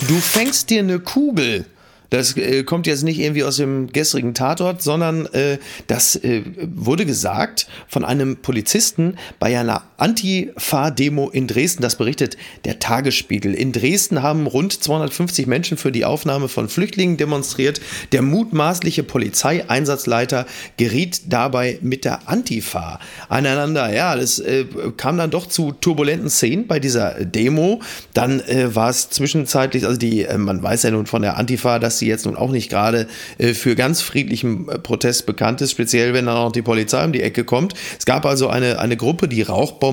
Du 0.08 0.14
fängst 0.14 0.68
dir 0.70 0.80
eine 0.80 0.98
Kugel 1.00 1.64
das 2.12 2.36
äh, 2.36 2.62
kommt 2.62 2.86
jetzt 2.86 3.04
nicht 3.04 3.18
irgendwie 3.18 3.42
aus 3.42 3.56
dem 3.56 3.86
gestrigen 3.90 4.34
Tatort, 4.34 4.82
sondern 4.82 5.24
äh, 5.32 5.56
das 5.86 6.14
äh, 6.16 6.42
wurde 6.62 7.06
gesagt 7.06 7.66
von 7.88 8.04
einem 8.04 8.36
Polizisten 8.36 9.16
bei 9.38 9.58
einer 9.58 9.82
Antifa-Demo 10.02 11.30
in 11.30 11.46
Dresden. 11.46 11.80
Das 11.80 11.94
berichtet 11.94 12.36
der 12.64 12.80
Tagesspiegel. 12.80 13.54
In 13.54 13.70
Dresden 13.70 14.20
haben 14.20 14.48
rund 14.48 14.82
250 14.82 15.46
Menschen 15.46 15.76
für 15.76 15.92
die 15.92 16.04
Aufnahme 16.04 16.48
von 16.48 16.68
Flüchtlingen 16.68 17.16
demonstriert. 17.16 17.80
Der 18.10 18.22
mutmaßliche 18.22 19.04
Polizeieinsatzleiter 19.04 20.46
geriet 20.76 21.32
dabei 21.32 21.78
mit 21.82 22.04
der 22.04 22.28
Antifa 22.28 22.98
aneinander. 23.28 23.94
Ja, 23.94 24.16
das 24.16 24.40
äh, 24.40 24.64
kam 24.96 25.18
dann 25.18 25.30
doch 25.30 25.46
zu 25.46 25.70
turbulenten 25.70 26.30
Szenen 26.30 26.66
bei 26.66 26.80
dieser 26.80 27.24
Demo. 27.24 27.80
Dann 28.12 28.40
äh, 28.40 28.74
war 28.74 28.90
es 28.90 29.08
zwischenzeitlich, 29.08 29.86
also 29.86 29.96
die, 29.96 30.24
äh, 30.24 30.36
man 30.36 30.64
weiß 30.64 30.82
ja 30.82 30.90
nun 30.90 31.06
von 31.06 31.22
der 31.22 31.36
Antifa, 31.36 31.78
dass 31.78 32.00
sie 32.00 32.08
jetzt 32.08 32.26
nun 32.26 32.34
auch 32.34 32.50
nicht 32.50 32.70
gerade 32.70 33.06
äh, 33.38 33.54
für 33.54 33.76
ganz 33.76 34.00
friedlichen 34.00 34.68
äh, 34.68 34.80
Protest 34.80 35.26
bekannt 35.26 35.60
ist, 35.60 35.70
speziell 35.70 36.12
wenn 36.12 36.26
dann 36.26 36.36
auch 36.36 36.50
die 36.50 36.62
Polizei 36.62 37.04
um 37.04 37.12
die 37.12 37.22
Ecke 37.22 37.44
kommt. 37.44 37.74
Es 37.96 38.04
gab 38.04 38.26
also 38.26 38.48
eine, 38.48 38.80
eine 38.80 38.96
Gruppe, 38.96 39.28
die 39.28 39.42
Rauchbomben 39.42 39.91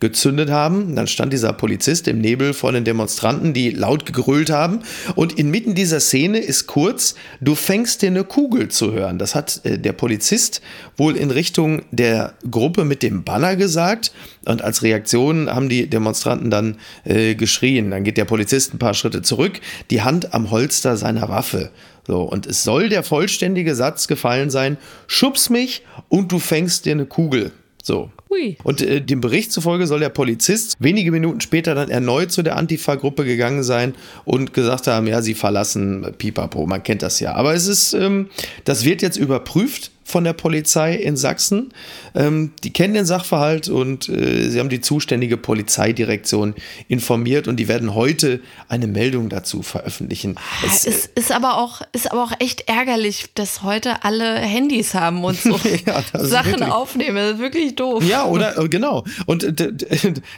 gezündet 0.00 0.50
haben. 0.50 0.94
Dann 0.96 1.06
stand 1.06 1.32
dieser 1.32 1.52
Polizist 1.52 2.08
im 2.08 2.20
Nebel 2.20 2.52
vor 2.52 2.72
den 2.72 2.84
Demonstranten, 2.84 3.52
die 3.52 3.70
laut 3.70 4.06
gegrölt 4.06 4.50
haben. 4.50 4.80
Und 5.14 5.38
inmitten 5.38 5.74
dieser 5.74 6.00
Szene 6.00 6.38
ist 6.38 6.66
kurz, 6.66 7.14
du 7.40 7.54
fängst 7.54 8.02
dir 8.02 8.08
eine 8.08 8.24
Kugel 8.24 8.68
zu 8.68 8.92
hören. 8.92 9.18
Das 9.18 9.34
hat 9.34 9.60
äh, 9.64 9.78
der 9.78 9.92
Polizist 9.92 10.60
wohl 10.96 11.16
in 11.16 11.30
Richtung 11.30 11.82
der 11.90 12.34
Gruppe 12.50 12.84
mit 12.84 13.02
dem 13.02 13.24
Banner 13.24 13.56
gesagt. 13.56 14.12
Und 14.46 14.62
als 14.62 14.82
Reaktion 14.82 15.50
haben 15.50 15.68
die 15.68 15.88
Demonstranten 15.88 16.50
dann 16.50 16.76
äh, 17.04 17.34
geschrien. 17.34 17.90
Dann 17.90 18.04
geht 18.04 18.16
der 18.16 18.24
Polizist 18.24 18.74
ein 18.74 18.78
paar 18.78 18.94
Schritte 18.94 19.22
zurück, 19.22 19.60
die 19.90 20.02
Hand 20.02 20.34
am 20.34 20.50
Holster 20.50 20.96
seiner 20.96 21.28
Waffe. 21.28 21.70
So, 22.06 22.22
und 22.22 22.46
es 22.46 22.64
soll 22.64 22.88
der 22.88 23.02
vollständige 23.02 23.74
Satz 23.74 24.08
gefallen 24.08 24.50
sein: 24.50 24.78
Schubs 25.06 25.50
mich 25.50 25.84
und 26.08 26.32
du 26.32 26.38
fängst 26.38 26.86
dir 26.86 26.92
eine 26.92 27.06
Kugel. 27.06 27.52
So. 27.82 28.10
Ui. 28.30 28.56
Und 28.62 28.80
äh, 28.80 29.00
dem 29.00 29.20
Bericht 29.20 29.50
zufolge 29.50 29.86
soll 29.86 30.00
der 30.00 30.08
Polizist 30.08 30.76
wenige 30.78 31.10
Minuten 31.10 31.40
später 31.40 31.74
dann 31.74 31.90
erneut 31.90 32.30
zu 32.30 32.42
der 32.42 32.56
Antifa-Gruppe 32.56 33.24
gegangen 33.24 33.64
sein 33.64 33.94
und 34.24 34.54
gesagt 34.54 34.86
haben, 34.86 35.08
ja, 35.08 35.20
sie 35.20 35.34
verlassen 35.34 36.06
Pipapo, 36.16 36.64
man 36.66 36.82
kennt 36.82 37.02
das 37.02 37.18
ja. 37.18 37.34
Aber 37.34 37.54
es 37.54 37.66
ist, 37.66 37.92
ähm, 37.92 38.28
das 38.64 38.84
wird 38.84 39.02
jetzt 39.02 39.16
überprüft 39.16 39.90
von 40.10 40.24
der 40.24 40.32
Polizei 40.32 40.94
in 40.94 41.16
Sachsen. 41.16 41.72
Ähm, 42.14 42.52
die 42.64 42.72
kennen 42.72 42.94
den 42.94 43.06
Sachverhalt 43.06 43.68
und 43.68 44.08
äh, 44.08 44.48
sie 44.48 44.58
haben 44.58 44.68
die 44.68 44.80
zuständige 44.80 45.36
Polizeidirektion 45.36 46.54
informiert 46.88 47.48
und 47.48 47.56
die 47.56 47.68
werden 47.68 47.94
heute 47.94 48.40
eine 48.68 48.86
Meldung 48.86 49.28
dazu 49.28 49.62
veröffentlichen. 49.62 50.36
Es 50.66 50.84
ist, 50.84 51.06
ist, 51.14 51.32
aber 51.32 51.58
auch, 51.58 51.82
ist 51.92 52.10
aber 52.10 52.24
auch 52.24 52.32
echt 52.40 52.68
ärgerlich, 52.68 53.26
dass 53.34 53.62
heute 53.62 54.04
alle 54.04 54.36
Handys 54.36 54.94
haben 54.94 55.24
und 55.24 55.38
so 55.38 55.58
ja, 55.86 56.02
Sachen 56.20 56.52
wirklich, 56.52 56.70
aufnehmen. 56.70 57.16
Das 57.16 57.32
ist 57.34 57.38
wirklich 57.38 57.76
doof. 57.76 58.04
Ja, 58.04 58.26
oder 58.26 58.58
äh, 58.62 58.68
genau. 58.68 59.04
Und 59.26 59.60
äh, 59.60 59.72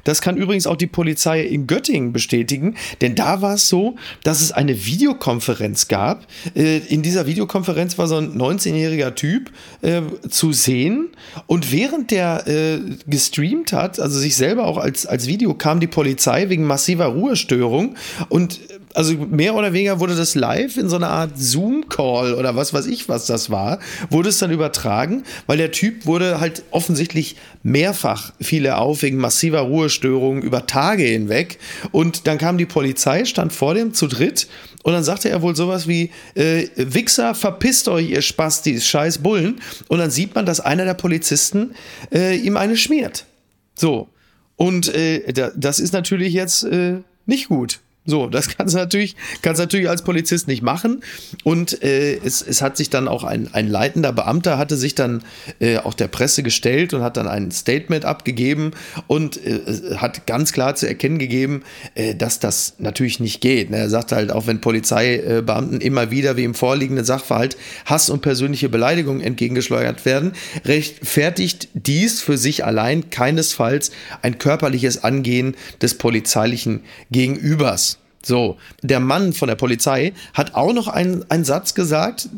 das 0.04 0.20
kann 0.20 0.36
übrigens 0.36 0.66
auch 0.66 0.76
die 0.76 0.86
Polizei 0.86 1.42
in 1.42 1.66
Göttingen 1.66 2.12
bestätigen, 2.12 2.76
denn 3.00 3.14
da 3.14 3.40
war 3.42 3.54
es 3.54 3.68
so, 3.68 3.96
dass 4.22 4.40
es 4.40 4.52
eine 4.52 4.84
Videokonferenz 4.84 5.88
gab. 5.88 6.26
Äh, 6.54 6.78
in 6.78 7.02
dieser 7.02 7.26
Videokonferenz 7.26 7.98
war 7.98 8.06
so 8.06 8.16
ein 8.16 8.36
19-jähriger 8.36 9.14
Typ 9.14 9.50
äh, 9.82 10.02
zu 10.28 10.52
sehen. 10.52 11.08
Und 11.46 11.72
während 11.72 12.10
der 12.10 12.46
äh, 12.46 12.80
gestreamt 13.06 13.72
hat, 13.72 14.00
also 14.00 14.18
sich 14.18 14.36
selber 14.36 14.66
auch 14.66 14.78
als, 14.78 15.06
als 15.06 15.26
Video, 15.26 15.54
kam 15.54 15.80
die 15.80 15.86
Polizei 15.86 16.48
wegen 16.48 16.64
massiver 16.64 17.06
Ruhestörung. 17.06 17.96
Und 18.28 18.60
also 18.94 19.14
mehr 19.14 19.54
oder 19.54 19.72
weniger 19.72 20.00
wurde 20.00 20.14
das 20.14 20.34
live 20.34 20.76
in 20.76 20.88
so 20.88 20.96
einer 20.96 21.10
Art 21.10 21.32
Zoom-Call 21.36 22.34
oder 22.34 22.56
was 22.56 22.74
weiß 22.74 22.86
ich, 22.86 23.08
was 23.08 23.26
das 23.26 23.50
war, 23.50 23.78
wurde 24.10 24.28
es 24.28 24.38
dann 24.38 24.50
übertragen, 24.50 25.24
weil 25.46 25.58
der 25.58 25.72
Typ 25.72 26.06
wurde 26.06 26.40
halt 26.40 26.62
offensichtlich 26.70 27.36
mehrfach 27.62 28.32
fiel 28.40 28.66
er 28.66 28.80
auf 28.80 29.02
wegen 29.02 29.18
massiver 29.18 29.60
Ruhestörungen 29.60 30.42
über 30.42 30.66
Tage 30.66 31.04
hinweg 31.04 31.58
und 31.90 32.26
dann 32.26 32.38
kam 32.38 32.58
die 32.58 32.66
Polizei, 32.66 33.24
stand 33.24 33.52
vor 33.52 33.74
dem 33.74 33.94
zu 33.94 34.06
dritt 34.06 34.48
und 34.82 34.92
dann 34.92 35.04
sagte 35.04 35.28
er 35.30 35.42
wohl 35.42 35.54
sowas 35.54 35.86
wie, 35.86 36.10
äh, 36.34 36.66
Wichser, 36.76 37.34
verpisst 37.34 37.88
euch, 37.88 38.10
ihr 38.10 38.22
Spastis, 38.22 38.86
scheiß 38.86 39.18
Bullen. 39.18 39.60
Und 39.88 39.98
dann 39.98 40.10
sieht 40.10 40.34
man, 40.34 40.44
dass 40.44 40.60
einer 40.60 40.84
der 40.84 40.94
Polizisten 40.94 41.74
äh, 42.12 42.36
ihm 42.36 42.56
eine 42.56 42.76
schmiert. 42.76 43.26
So. 43.74 44.08
Und 44.56 44.92
äh, 44.94 45.32
das 45.56 45.78
ist 45.78 45.92
natürlich 45.92 46.32
jetzt 46.32 46.64
äh, 46.64 46.98
nicht 47.26 47.48
gut. 47.48 47.80
So, 48.04 48.26
das 48.26 48.48
kannst 48.56 48.74
du 48.74 48.78
natürlich, 48.78 49.14
kannst 49.42 49.60
natürlich 49.60 49.88
als 49.88 50.02
Polizist 50.02 50.48
nicht 50.48 50.62
machen. 50.62 51.02
Und 51.44 51.82
äh, 51.82 52.16
es, 52.16 52.42
es 52.42 52.60
hat 52.60 52.76
sich 52.76 52.90
dann 52.90 53.06
auch 53.06 53.24
ein, 53.24 53.48
ein 53.52 53.68
leitender 53.68 54.12
Beamter 54.12 54.58
hatte 54.58 54.76
sich 54.76 54.94
dann 54.94 55.22
äh, 55.60 55.78
auch 55.78 55.94
der 55.94 56.08
Presse 56.08 56.42
gestellt 56.42 56.94
und 56.94 57.02
hat 57.02 57.16
dann 57.16 57.28
ein 57.28 57.50
Statement 57.52 58.04
abgegeben 58.04 58.72
und 59.06 59.44
äh, 59.44 59.96
hat 59.96 60.26
ganz 60.26 60.52
klar 60.52 60.74
zu 60.74 60.88
erkennen 60.88 61.18
gegeben, 61.18 61.62
äh, 61.94 62.14
dass 62.14 62.40
das 62.40 62.74
natürlich 62.78 63.20
nicht 63.20 63.40
geht. 63.40 63.70
Ne? 63.70 63.76
Er 63.76 63.88
sagt 63.88 64.12
halt, 64.12 64.32
auch 64.32 64.46
wenn 64.46 64.60
Polizeibeamten 64.60 65.80
immer 65.80 66.10
wieder 66.10 66.36
wie 66.36 66.44
im 66.44 66.54
vorliegenden 66.54 67.04
Sachverhalt 67.04 67.56
Hass 67.84 68.10
und 68.10 68.20
persönliche 68.22 68.68
Beleidigungen 68.68 69.20
entgegengeschleudert 69.20 70.04
werden, 70.04 70.32
rechtfertigt 70.64 71.68
dies 71.74 72.20
für 72.20 72.36
sich 72.36 72.64
allein 72.64 73.10
keinesfalls 73.10 73.92
ein 74.22 74.38
körperliches 74.38 75.04
Angehen 75.04 75.54
des 75.80 75.94
polizeilichen 75.94 76.80
Gegenübers. 77.10 77.91
So, 78.24 78.56
der 78.82 79.00
Mann 79.00 79.32
von 79.32 79.48
der 79.48 79.56
Polizei 79.56 80.12
hat 80.34 80.54
auch 80.54 80.72
noch 80.72 80.88
einen, 80.88 81.28
einen 81.30 81.44
Satz 81.44 81.74
gesagt 81.74 82.28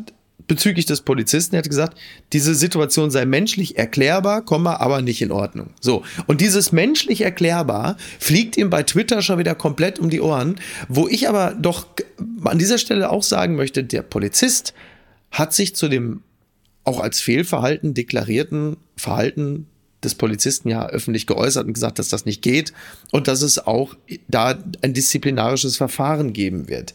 bezüglich 0.47 0.85
des 0.85 1.01
Polizisten. 1.01 1.55
Er 1.55 1.59
hat 1.59 1.69
gesagt, 1.69 1.97
diese 2.33 2.55
Situation 2.55 3.11
sei 3.11 3.25
menschlich 3.25 3.77
erklärbar, 3.77 4.43
aber 4.79 5.01
nicht 5.01 5.21
in 5.21 5.31
Ordnung. 5.31 5.71
So, 5.79 6.03
und 6.27 6.41
dieses 6.41 6.71
menschlich 6.71 7.21
erklärbar 7.21 7.97
fliegt 8.19 8.57
ihm 8.57 8.69
bei 8.69 8.83
Twitter 8.83 9.21
schon 9.21 9.39
wieder 9.39 9.55
komplett 9.55 9.99
um 9.99 10.09
die 10.09 10.21
Ohren, 10.21 10.55
wo 10.87 11.07
ich 11.07 11.29
aber 11.29 11.55
doch 11.59 11.87
an 12.43 12.59
dieser 12.59 12.77
Stelle 12.77 13.09
auch 13.09 13.23
sagen 13.23 13.55
möchte, 13.55 13.83
der 13.83 14.01
Polizist 14.01 14.73
hat 15.31 15.53
sich 15.53 15.75
zu 15.75 15.87
dem 15.87 16.21
auch 16.83 16.99
als 16.99 17.19
Fehlverhalten 17.19 17.93
deklarierten 17.93 18.77
Verhalten 18.95 19.67
des 20.05 20.15
Polizisten 20.15 20.69
ja 20.69 20.87
öffentlich 20.87 21.27
geäußert 21.27 21.67
und 21.67 21.73
gesagt, 21.73 21.99
dass 21.99 22.09
das 22.09 22.25
nicht 22.25 22.41
geht 22.41 22.73
und 23.11 23.27
dass 23.27 23.41
es 23.41 23.59
auch 23.59 23.95
da 24.27 24.57
ein 24.81 24.93
disziplinarisches 24.93 25.77
Verfahren 25.77 26.33
geben 26.33 26.69
wird. 26.69 26.93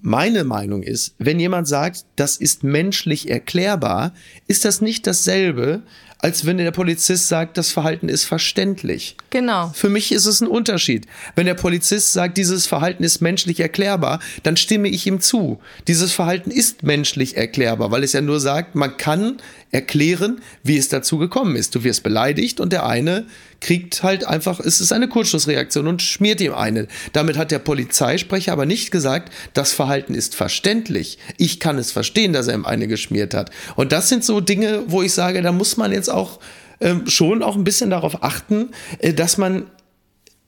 Meine 0.00 0.42
Meinung 0.42 0.82
ist, 0.82 1.14
wenn 1.18 1.38
jemand 1.38 1.68
sagt, 1.68 2.06
das 2.16 2.36
ist 2.36 2.64
menschlich 2.64 3.30
erklärbar, 3.30 4.12
ist 4.48 4.64
das 4.64 4.80
nicht 4.80 5.06
dasselbe, 5.06 5.82
als 6.22 6.46
wenn 6.46 6.56
der 6.56 6.70
Polizist 6.70 7.26
sagt, 7.26 7.58
das 7.58 7.72
Verhalten 7.72 8.08
ist 8.08 8.24
verständlich. 8.24 9.16
Genau. 9.30 9.72
Für 9.74 9.88
mich 9.88 10.12
ist 10.12 10.26
es 10.26 10.40
ein 10.40 10.46
Unterschied. 10.46 11.06
Wenn 11.34 11.46
der 11.46 11.54
Polizist 11.54 12.12
sagt, 12.12 12.38
dieses 12.38 12.68
Verhalten 12.68 13.02
ist 13.02 13.20
menschlich 13.20 13.58
erklärbar, 13.58 14.20
dann 14.44 14.56
stimme 14.56 14.88
ich 14.88 15.04
ihm 15.06 15.20
zu. 15.20 15.60
Dieses 15.88 16.12
Verhalten 16.12 16.52
ist 16.52 16.84
menschlich 16.84 17.36
erklärbar, 17.36 17.90
weil 17.90 18.04
es 18.04 18.12
ja 18.12 18.20
nur 18.20 18.38
sagt, 18.38 18.76
man 18.76 18.96
kann 18.96 19.38
erklären, 19.72 20.40
wie 20.62 20.76
es 20.76 20.88
dazu 20.88 21.18
gekommen 21.18 21.56
ist. 21.56 21.74
Du 21.74 21.82
wirst 21.82 22.04
beleidigt 22.04 22.60
und 22.60 22.72
der 22.72 22.86
eine 22.86 23.26
kriegt 23.62 24.02
halt 24.02 24.26
einfach, 24.26 24.60
es 24.60 24.80
ist 24.80 24.92
eine 24.92 25.08
Kurzschlussreaktion 25.08 25.86
und 25.86 26.02
schmiert 26.02 26.40
ihm 26.40 26.52
eine. 26.52 26.88
Damit 27.12 27.38
hat 27.38 27.50
der 27.50 27.60
Polizeisprecher 27.60 28.52
aber 28.52 28.66
nicht 28.66 28.90
gesagt, 28.90 29.32
das 29.54 29.72
Verhalten 29.72 30.14
ist 30.14 30.34
verständlich. 30.34 31.18
Ich 31.38 31.60
kann 31.60 31.78
es 31.78 31.92
verstehen, 31.92 32.32
dass 32.32 32.48
er 32.48 32.54
ihm 32.54 32.66
eine 32.66 32.88
geschmiert 32.88 33.34
hat. 33.34 33.50
Und 33.76 33.92
das 33.92 34.08
sind 34.08 34.24
so 34.24 34.40
Dinge, 34.40 34.82
wo 34.88 35.02
ich 35.02 35.14
sage, 35.14 35.40
da 35.42 35.52
muss 35.52 35.76
man 35.76 35.92
jetzt 35.92 36.10
auch 36.12 36.38
ähm, 36.80 37.06
schon 37.06 37.42
auch 37.42 37.56
ein 37.56 37.64
bisschen 37.64 37.90
darauf 37.90 38.22
achten, 38.22 38.70
äh, 38.98 39.12
dass 39.12 39.38
man 39.38 39.66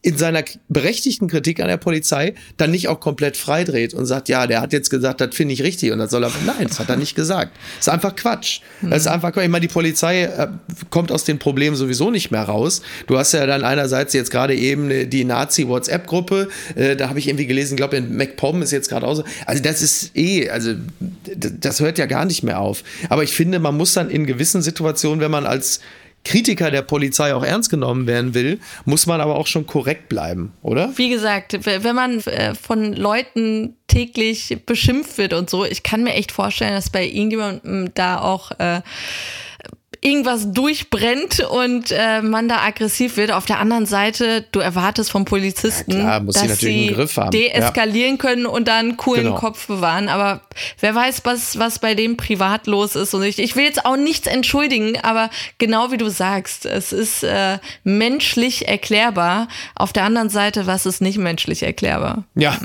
in 0.04 0.18
seiner 0.18 0.44
berechtigten 0.68 1.28
Kritik 1.28 1.60
an 1.60 1.68
der 1.68 1.78
Polizei 1.78 2.34
dann 2.58 2.70
nicht 2.70 2.88
auch 2.88 3.00
komplett 3.00 3.38
freidreht 3.38 3.94
und 3.94 4.04
sagt, 4.04 4.28
ja, 4.28 4.46
der 4.46 4.60
hat 4.60 4.74
jetzt 4.74 4.90
gesagt, 4.90 5.22
das 5.22 5.34
finde 5.34 5.54
ich 5.54 5.62
richtig 5.62 5.92
und 5.92 5.98
das 5.98 6.10
soll 6.10 6.22
er. 6.22 6.30
Nein, 6.44 6.66
das 6.68 6.78
hat 6.78 6.90
er 6.90 6.96
nicht 6.96 7.14
gesagt. 7.14 7.56
Das 7.78 7.86
ist 7.86 7.92
einfach 7.92 8.14
Quatsch. 8.14 8.60
Das 8.82 9.00
ist 9.00 9.06
einfach 9.06 9.32
Quatsch. 9.32 9.44
Ich 9.44 9.50
meine, 9.50 9.66
die 9.66 9.72
Polizei 9.72 10.24
äh, 10.24 10.48
kommt 10.90 11.10
aus 11.10 11.24
den 11.24 11.38
Problemen 11.38 11.74
sowieso 11.74 12.10
nicht 12.10 12.30
mehr 12.30 12.42
raus. 12.42 12.82
Du 13.06 13.16
hast 13.16 13.32
ja 13.32 13.46
dann 13.46 13.64
einerseits 13.64 14.12
jetzt 14.12 14.30
gerade 14.30 14.54
eben 14.54 15.08
die 15.08 15.24
Nazi-WhatsApp-Gruppe, 15.24 16.48
äh, 16.74 16.96
da 16.96 17.08
habe 17.08 17.18
ich 17.18 17.26
irgendwie 17.26 17.46
gelesen, 17.46 17.74
glaube 17.74 17.96
in 17.96 18.14
MacPom 18.14 18.60
ist 18.60 18.72
jetzt 18.72 18.90
gerade 18.90 19.06
auch 19.06 19.14
so. 19.14 19.24
Also 19.46 19.62
das 19.62 19.80
ist 19.80 20.14
eh, 20.14 20.50
also 20.50 20.74
das 21.34 21.80
hört 21.80 21.96
ja 21.96 22.04
gar 22.04 22.26
nicht 22.26 22.42
mehr 22.42 22.60
auf. 22.60 22.84
Aber 23.08 23.22
ich 23.22 23.32
finde, 23.32 23.58
man 23.58 23.74
muss 23.74 23.94
dann 23.94 24.10
in 24.10 24.26
gewissen 24.26 24.60
Situationen, 24.60 25.20
wenn 25.20 25.30
man 25.30 25.46
als 25.46 25.80
Kritiker 26.24 26.70
der 26.70 26.82
Polizei 26.82 27.34
auch 27.34 27.44
ernst 27.44 27.70
genommen 27.70 28.06
werden 28.06 28.34
will, 28.34 28.58
muss 28.84 29.06
man 29.06 29.20
aber 29.20 29.36
auch 29.36 29.46
schon 29.46 29.66
korrekt 29.66 30.08
bleiben, 30.08 30.52
oder? 30.62 30.90
Wie 30.96 31.10
gesagt, 31.10 31.58
wenn 31.64 31.94
man 31.94 32.20
äh, 32.20 32.54
von 32.54 32.94
Leuten 32.94 33.76
täglich 33.86 34.58
beschimpft 34.64 35.18
wird 35.18 35.34
und 35.34 35.50
so, 35.50 35.64
ich 35.64 35.82
kann 35.82 36.02
mir 36.02 36.14
echt 36.14 36.32
vorstellen, 36.32 36.72
dass 36.72 36.90
bei 36.90 37.06
irgendjemandem 37.06 37.92
da 37.94 38.20
auch 38.20 38.52
äh, 38.58 38.80
irgendwas 40.04 40.52
durchbrennt 40.52 41.40
und 41.40 41.90
äh, 41.90 42.20
man 42.20 42.46
da 42.46 42.58
aggressiv 42.58 43.16
wird. 43.16 43.32
Auf 43.32 43.46
der 43.46 43.58
anderen 43.58 43.86
Seite, 43.86 44.44
du 44.52 44.60
erwartest 44.60 45.10
vom 45.10 45.24
Polizisten, 45.24 45.92
ja, 45.92 46.20
klar, 46.20 46.20
dass 46.20 46.58
sie 46.60 46.94
deeskalieren 47.32 48.12
ja. 48.12 48.18
können 48.18 48.44
und 48.44 48.68
dann 48.68 48.98
coolen 48.98 49.24
genau. 49.24 49.36
Kopf 49.36 49.66
bewahren. 49.66 50.10
Aber 50.10 50.42
wer 50.80 50.94
weiß, 50.94 51.22
was, 51.24 51.58
was 51.58 51.78
bei 51.78 51.94
dem 51.94 52.18
privat 52.18 52.66
los 52.66 52.96
ist. 52.96 53.14
Und 53.14 53.22
ich, 53.22 53.38
ich 53.38 53.56
will 53.56 53.64
jetzt 53.64 53.86
auch 53.86 53.96
nichts 53.96 54.26
entschuldigen, 54.26 54.98
aber 55.00 55.30
genau 55.56 55.90
wie 55.90 55.96
du 55.96 56.10
sagst, 56.10 56.66
es 56.66 56.92
ist 56.92 57.22
äh, 57.22 57.58
menschlich 57.82 58.68
erklärbar. 58.68 59.48
Auf 59.74 59.94
der 59.94 60.04
anderen 60.04 60.28
Seite, 60.28 60.66
was 60.66 60.84
ist 60.84 61.00
nicht 61.00 61.16
menschlich 61.16 61.62
erklärbar? 61.62 62.24
Ja, 62.34 62.58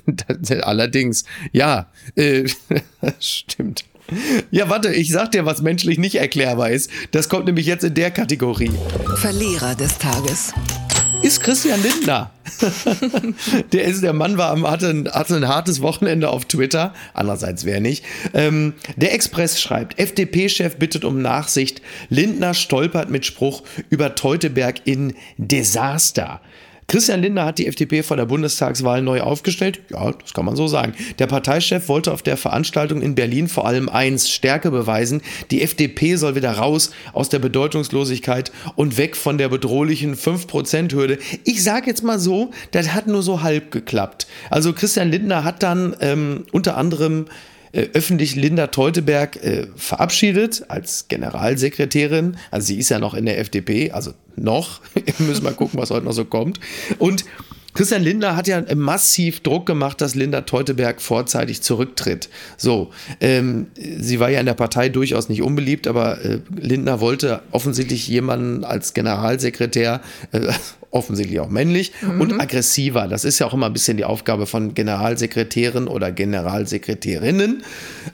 allerdings. 0.62 1.24
Ja, 1.52 1.86
äh, 2.16 2.48
stimmt. 3.20 3.84
Ja, 4.50 4.68
warte, 4.68 4.92
ich 4.92 5.10
sag 5.10 5.32
dir, 5.32 5.44
was 5.44 5.62
menschlich 5.62 5.98
nicht 5.98 6.14
erklärbar 6.14 6.70
ist. 6.70 6.90
Das 7.10 7.28
kommt 7.28 7.46
nämlich 7.46 7.66
jetzt 7.66 7.84
in 7.84 7.94
der 7.94 8.10
Kategorie. 8.10 8.72
Verlierer 9.16 9.74
des 9.74 9.98
Tages. 9.98 10.52
Ist 11.20 11.40
Christian 11.42 11.82
Lindner. 11.82 12.30
der 13.72 13.84
ist, 13.84 14.02
der 14.02 14.12
Mann 14.12 14.38
war, 14.38 14.58
hatte, 14.70 14.88
ein, 14.88 15.08
hatte 15.10 15.34
ein 15.34 15.48
hartes 15.48 15.82
Wochenende 15.82 16.30
auf 16.30 16.44
Twitter. 16.44 16.94
Andererseits 17.12 17.64
wer 17.64 17.80
nicht. 17.80 18.04
Ähm, 18.34 18.74
der 18.96 19.12
Express 19.12 19.60
schreibt, 19.60 19.98
FDP-Chef 19.98 20.76
bittet 20.76 21.04
um 21.04 21.20
Nachsicht. 21.20 21.82
Lindner 22.08 22.54
stolpert 22.54 23.10
mit 23.10 23.26
Spruch 23.26 23.64
über 23.90 24.14
Teuteberg 24.14 24.82
in 24.84 25.14
Desaster. 25.38 26.40
Christian 26.90 27.20
Lindner 27.20 27.44
hat 27.44 27.58
die 27.58 27.66
FDP 27.66 28.02
vor 28.02 28.16
der 28.16 28.24
Bundestagswahl 28.24 29.02
neu 29.02 29.20
aufgestellt. 29.20 29.80
Ja, 29.90 30.10
das 30.10 30.32
kann 30.32 30.46
man 30.46 30.56
so 30.56 30.68
sagen. 30.68 30.94
Der 31.18 31.26
Parteichef 31.26 31.86
wollte 31.86 32.10
auf 32.12 32.22
der 32.22 32.38
Veranstaltung 32.38 33.02
in 33.02 33.14
Berlin 33.14 33.48
vor 33.48 33.66
allem 33.66 33.90
eins, 33.90 34.30
Stärke 34.30 34.70
beweisen. 34.70 35.20
Die 35.50 35.60
FDP 35.60 36.16
soll 36.16 36.34
wieder 36.34 36.52
raus 36.52 36.90
aus 37.12 37.28
der 37.28 37.40
Bedeutungslosigkeit 37.40 38.52
und 38.74 38.96
weg 38.96 39.16
von 39.16 39.36
der 39.36 39.50
bedrohlichen 39.50 40.16
5%-Hürde. 40.16 41.18
Ich 41.44 41.62
sage 41.62 41.88
jetzt 41.88 42.02
mal 42.02 42.18
so, 42.18 42.52
das 42.70 42.94
hat 42.94 43.06
nur 43.06 43.22
so 43.22 43.42
halb 43.42 43.70
geklappt. 43.70 44.26
Also 44.48 44.72
Christian 44.72 45.10
Lindner 45.10 45.44
hat 45.44 45.62
dann 45.62 45.94
ähm, 46.00 46.46
unter 46.52 46.78
anderem 46.78 47.26
äh, 47.72 47.88
öffentlich 47.92 48.34
Linda 48.34 48.68
Teuteberg 48.68 49.36
äh, 49.44 49.66
verabschiedet 49.76 50.64
als 50.68 51.08
Generalsekretärin. 51.08 52.38
Also 52.50 52.68
sie 52.68 52.78
ist 52.78 52.88
ja 52.88 52.98
noch 52.98 53.12
in 53.12 53.26
der 53.26 53.38
FDP, 53.40 53.90
also 53.90 54.14
noch. 54.42 54.80
Müssen 55.18 55.44
wir 55.44 55.52
gucken, 55.52 55.78
was 55.78 55.90
heute 55.90 56.06
noch 56.06 56.12
so 56.12 56.24
kommt. 56.24 56.60
Und 56.98 57.24
Christian 57.74 58.02
Lindner 58.02 58.34
hat 58.34 58.48
ja 58.48 58.62
massiv 58.74 59.40
Druck 59.40 59.66
gemacht, 59.66 60.00
dass 60.00 60.16
Linda 60.16 60.40
Teuteberg 60.40 61.00
vorzeitig 61.00 61.62
zurücktritt. 61.62 62.28
So, 62.56 62.90
ähm, 63.20 63.68
sie 63.76 64.18
war 64.18 64.30
ja 64.30 64.40
in 64.40 64.46
der 64.46 64.54
Partei 64.54 64.88
durchaus 64.88 65.28
nicht 65.28 65.42
unbeliebt, 65.42 65.86
aber 65.86 66.24
äh, 66.24 66.40
Lindner 66.56 67.00
wollte 67.00 67.40
offensichtlich 67.52 68.08
jemanden 68.08 68.64
als 68.64 68.94
Generalsekretär, 68.94 70.00
äh, 70.32 70.52
offensichtlich 70.90 71.40
auch 71.40 71.48
männlich 71.48 71.92
mhm. 72.00 72.20
und 72.20 72.40
aggressiver. 72.40 73.08
Das 73.08 73.24
ist 73.24 73.38
ja 73.38 73.46
auch 73.46 73.52
immer 73.52 73.66
ein 73.66 73.72
bisschen 73.72 73.96
die 73.96 74.04
Aufgabe 74.04 74.46
von 74.46 74.74
Generalsekretären 74.74 75.86
oder 75.86 76.10
Generalsekretärinnen. 76.12 77.62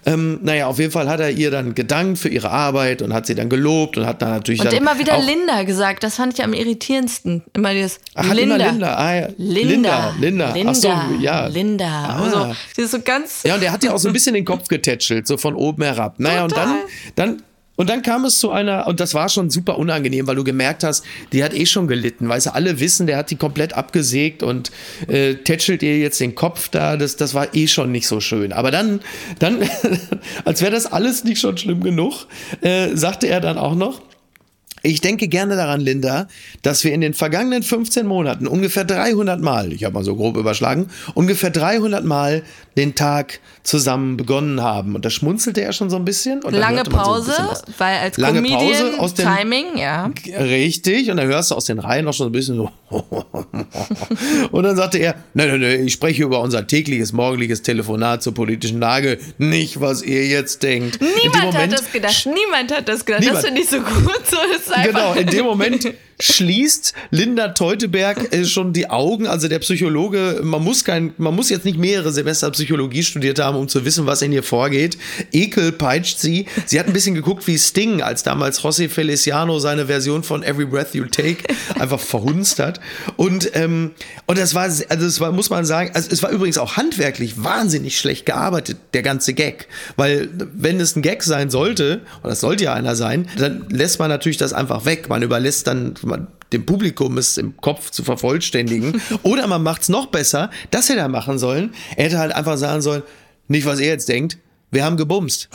Ähm, 0.06 0.40
naja, 0.42 0.66
auf 0.66 0.78
jeden 0.78 0.90
Fall 0.90 1.08
hat 1.08 1.20
er 1.20 1.30
ihr 1.30 1.50
dann 1.50 1.74
gedankt 1.74 2.18
für 2.18 2.28
ihre 2.28 2.50
Arbeit 2.50 3.00
und 3.02 3.14
hat 3.14 3.26
sie 3.26 3.34
dann 3.34 3.48
gelobt 3.48 3.96
und 3.96 4.06
hat 4.06 4.22
dann 4.22 4.30
natürlich. 4.30 4.60
Und 4.60 4.66
dann 4.66 4.76
immer 4.76 4.98
wieder 4.98 5.18
Linda 5.18 5.62
gesagt, 5.62 6.02
das 6.02 6.16
fand 6.16 6.34
ich 6.34 6.42
am 6.42 6.52
irritierendsten. 6.52 7.42
Immer 7.52 7.74
dieses 7.74 8.00
Ach, 8.14 8.32
Linda. 8.34 8.56
Immer 8.56 8.70
Linda. 8.70 8.94
Ah, 8.96 9.14
ja. 9.14 9.28
Linda. 9.36 10.14
Linda. 10.18 10.52
Linda. 10.52 10.70
Ach 10.70 10.74
so, 10.74 10.92
ja. 11.20 11.46
Linda. 11.46 11.86
Ah. 11.86 12.22
Also, 12.24 12.56
sie 12.74 12.82
ist 12.82 12.90
so 12.90 13.00
ganz. 13.00 13.44
Ja, 13.44 13.54
und 13.54 13.62
er 13.62 13.72
hat 13.72 13.84
ja 13.84 13.92
auch 13.92 13.98
so 13.98 14.08
ein 14.08 14.12
bisschen 14.12 14.34
den 14.34 14.44
Kopf 14.44 14.68
getätschelt, 14.68 15.26
so 15.26 15.36
von 15.36 15.54
oben 15.54 15.82
herab. 15.84 16.18
Naja, 16.18 16.48
Total. 16.48 16.66
und 16.66 16.74
dann, 17.14 17.36
dann 17.36 17.42
und 17.76 17.90
dann 17.90 18.02
kam 18.02 18.24
es 18.24 18.38
zu 18.38 18.50
einer, 18.50 18.86
und 18.86 19.00
das 19.00 19.14
war 19.14 19.28
schon 19.28 19.50
super 19.50 19.78
unangenehm, 19.78 20.26
weil 20.26 20.36
du 20.36 20.44
gemerkt 20.44 20.84
hast, 20.84 21.04
die 21.32 21.42
hat 21.42 21.54
eh 21.54 21.66
schon 21.66 21.88
gelitten. 21.88 22.28
Weißt 22.28 22.46
du, 22.46 22.54
alle 22.54 22.78
wissen, 22.78 23.06
der 23.06 23.16
hat 23.16 23.30
die 23.30 23.36
komplett 23.36 23.72
abgesägt 23.72 24.42
und 24.42 24.70
äh, 25.08 25.34
tätschelt 25.34 25.82
ihr 25.82 25.98
jetzt 25.98 26.20
den 26.20 26.34
Kopf 26.34 26.68
da. 26.68 26.96
Das, 26.96 27.16
das 27.16 27.34
war 27.34 27.54
eh 27.54 27.66
schon 27.66 27.90
nicht 27.90 28.06
so 28.06 28.20
schön. 28.20 28.52
Aber 28.52 28.70
dann, 28.70 29.00
dann 29.40 29.58
als 30.44 30.62
wäre 30.62 30.70
das 30.70 30.86
alles 30.86 31.24
nicht 31.24 31.40
schon 31.40 31.58
schlimm 31.58 31.82
genug, 31.82 32.26
äh, 32.60 32.94
sagte 32.94 33.26
er 33.26 33.40
dann 33.40 33.58
auch 33.58 33.74
noch, 33.74 34.00
ich 34.86 35.00
denke 35.00 35.28
gerne 35.28 35.56
daran, 35.56 35.80
Linda, 35.80 36.28
dass 36.60 36.84
wir 36.84 36.92
in 36.92 37.00
den 37.00 37.14
vergangenen 37.14 37.62
15 37.62 38.06
Monaten 38.06 38.46
ungefähr 38.46 38.84
300 38.84 39.40
Mal, 39.40 39.72
ich 39.72 39.82
habe 39.84 39.94
mal 39.94 40.04
so 40.04 40.14
grob 40.14 40.36
überschlagen, 40.36 40.90
ungefähr 41.14 41.48
300 41.48 42.04
Mal 42.04 42.42
den 42.76 42.94
Tag 42.94 43.40
zusammen 43.62 44.16
begonnen 44.16 44.62
haben. 44.62 44.94
Und 44.94 45.04
da 45.04 45.10
schmunzelte 45.10 45.62
er 45.62 45.72
schon 45.72 45.90
so 45.90 45.96
ein 45.96 46.04
bisschen. 46.04 46.42
lange 46.42 46.82
Pause, 46.84 47.32
so 47.32 47.72
weil 47.78 47.98
als 47.98 48.16
lange 48.18 48.42
Comedian, 48.42 48.60
Pause 48.60 49.00
aus 49.00 49.14
dem 49.14 49.26
Timing, 49.26 49.76
ja. 49.76 50.10
Richtig, 50.38 51.10
und 51.10 51.16
dann 51.16 51.26
hörst 51.26 51.50
du 51.50 51.54
aus 51.54 51.64
den 51.66 51.78
Reihen 51.78 52.06
auch 52.08 52.12
schon 52.12 52.24
so 52.24 52.28
ein 52.28 52.32
bisschen 52.32 52.56
so. 52.56 52.70
und 54.50 54.62
dann 54.62 54.76
sagte 54.76 54.98
er, 54.98 55.14
nein, 55.34 55.48
nein, 55.48 55.60
nein, 55.60 55.86
ich 55.86 55.92
spreche 55.92 56.24
über 56.24 56.40
unser 56.40 56.66
tägliches, 56.66 57.12
morgendliches 57.12 57.62
Telefonat 57.62 58.22
zur 58.22 58.34
politischen 58.34 58.80
Lage, 58.80 59.18
nicht 59.38 59.80
was 59.80 60.02
ihr 60.02 60.26
jetzt 60.26 60.62
denkt. 60.62 61.00
Niemand 61.00 61.44
Moment, 61.44 61.56
hat 61.56 61.72
das 61.72 61.92
gedacht, 61.92 62.26
niemand 62.26 62.72
hat 62.72 62.88
das 62.88 63.04
gedacht. 63.04 63.22
Niemand. 63.22 63.38
Das 63.38 63.46
finde 63.46 63.60
ich 63.62 63.68
so 63.68 63.78
gut, 63.78 64.20
so 64.28 64.36
ist 64.54 64.84
Genau, 64.84 65.14
in 65.14 65.26
dem 65.26 65.44
Moment 65.44 65.92
schließt 66.21 66.94
Linda 67.11 67.49
Teuteberg 67.49 68.33
äh, 68.33 68.44
schon 68.44 68.73
die 68.73 68.90
Augen, 68.90 69.26
also 69.26 69.49
der 69.49 69.59
Psychologe, 69.59 70.40
man 70.42 70.62
muss 70.62 70.85
kein, 70.85 71.12
man 71.18 71.35
muss 71.35 71.50
jetzt 71.50 71.64
nicht 71.64 71.78
mehrere 71.78 72.12
Semester 72.12 72.50
Psychologie 72.50 73.02
studiert 73.02 73.38
haben, 73.38 73.56
um 73.56 73.68
zu 73.68 73.85
wissen, 73.85 74.06
was 74.06 74.23
in 74.23 74.33
ihr 74.33 74.42
vorgeht. 74.42 74.97
Ekel 75.33 75.73
peitscht 75.73 76.18
sie. 76.18 76.47
Sie 76.66 76.78
hat 76.78 76.87
ein 76.87 76.92
bisschen 76.92 77.14
geguckt 77.14 77.47
wie 77.47 77.59
Sting, 77.59 78.02
als 78.02 78.23
damals 78.23 78.61
José 78.61 78.88
Feliciano 78.88 79.59
seine 79.59 79.87
Version 79.87 80.23
von 80.23 80.42
Every 80.42 80.66
Breath 80.66 80.94
You 80.94 81.06
Take 81.06 81.44
einfach 81.78 82.00
verhunzt 82.00 82.59
hat. 82.59 82.80
Und, 83.16 83.50
ähm, 83.54 83.92
und 84.26 84.38
das 84.38 84.54
war, 84.54 84.64
also 84.64 84.85
das 84.88 85.21
war, 85.21 85.33
muss 85.33 85.50
man 85.50 85.64
sagen, 85.64 85.90
also 85.94 86.09
es 86.11 86.23
war 86.23 86.30
übrigens 86.30 86.59
auch 86.59 86.76
handwerklich 86.76 87.42
wahnsinnig 87.42 87.99
schlecht 87.99 88.26
gearbeitet, 88.26 88.78
der 88.92 89.02
ganze 89.02 89.35
Gag. 89.35 89.68
Weil, 89.97 90.28
wenn 90.54 90.80
es 90.80 90.97
ein 90.97 91.02
Gag 91.02 91.23
sein 91.23 91.50
sollte, 91.50 92.00
und 92.23 92.30
das 92.30 92.40
sollte 92.40 92.64
ja 92.64 92.75
einer 92.75 92.97
sein, 92.97 93.28
dann 93.38 93.66
lässt 93.71 93.99
man 93.99 94.09
natürlich 94.09 94.37
das 94.37 94.52
einfach 94.52 94.85
weg. 94.85 95.09
Man 95.09 95.23
überlässt 95.23 95.66
dann 95.66 95.94
dem 96.52 96.66
Publikum 96.66 97.18
es 97.18 97.37
im 97.37 97.56
Kopf 97.56 97.90
zu 97.90 98.04
vervollständigen. 98.04 99.00
Oder 99.23 99.46
man 99.46 99.62
macht 99.62 99.82
es 99.82 99.88
noch 99.88 100.06
besser, 100.06 100.50
das 100.70 100.88
hätte 100.88 101.00
er 101.00 101.08
machen 101.08 101.38
sollen. 101.38 101.75
Er 101.96 102.04
hätte 102.04 102.18
halt 102.18 102.32
einfach 102.32 102.56
sagen 102.56 102.82
sollen, 102.82 103.02
nicht 103.49 103.66
was 103.66 103.80
er 103.80 103.88
jetzt 103.88 104.08
denkt, 104.08 104.38
wir 104.75 104.84
haben 104.84 104.96
gebumst. 104.96 105.49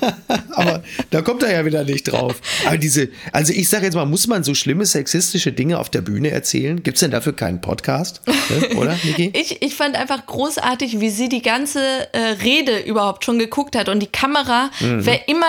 Aber 0.52 0.82
da 1.10 1.22
kommt 1.22 1.42
er 1.42 1.52
ja 1.52 1.64
wieder 1.64 1.84
nicht 1.84 2.04
drauf. 2.04 2.40
Aber 2.66 2.78
diese, 2.78 3.08
also 3.32 3.52
ich 3.52 3.68
sage 3.68 3.84
jetzt 3.84 3.94
mal, 3.94 4.06
muss 4.06 4.28
man 4.28 4.44
so 4.44 4.54
schlimme 4.54 4.86
sexistische 4.86 5.52
Dinge 5.52 5.78
auf 5.78 5.90
der 5.90 6.02
Bühne 6.02 6.30
erzählen? 6.30 6.80
Gibt 6.82 6.96
es 6.96 7.00
denn 7.00 7.10
dafür 7.10 7.34
keinen 7.34 7.60
Podcast? 7.60 8.22
Ne? 8.50 8.76
Oder, 8.76 8.96
Niki? 9.04 9.32
ich, 9.34 9.62
ich 9.62 9.76
fand 9.76 9.94
einfach 9.94 10.26
großartig, 10.26 10.98
wie 10.98 11.10
sie 11.10 11.28
die 11.28 11.42
ganze 11.42 11.80
äh, 12.12 12.18
Rede 12.42 12.80
überhaupt 12.80 13.24
schon 13.24 13.38
geguckt 13.38 13.76
hat 13.76 13.88
und 13.88 14.00
die 14.00 14.08
Kamera, 14.08 14.70
mhm. 14.80 15.06
wer 15.06 15.28
immer 15.28 15.46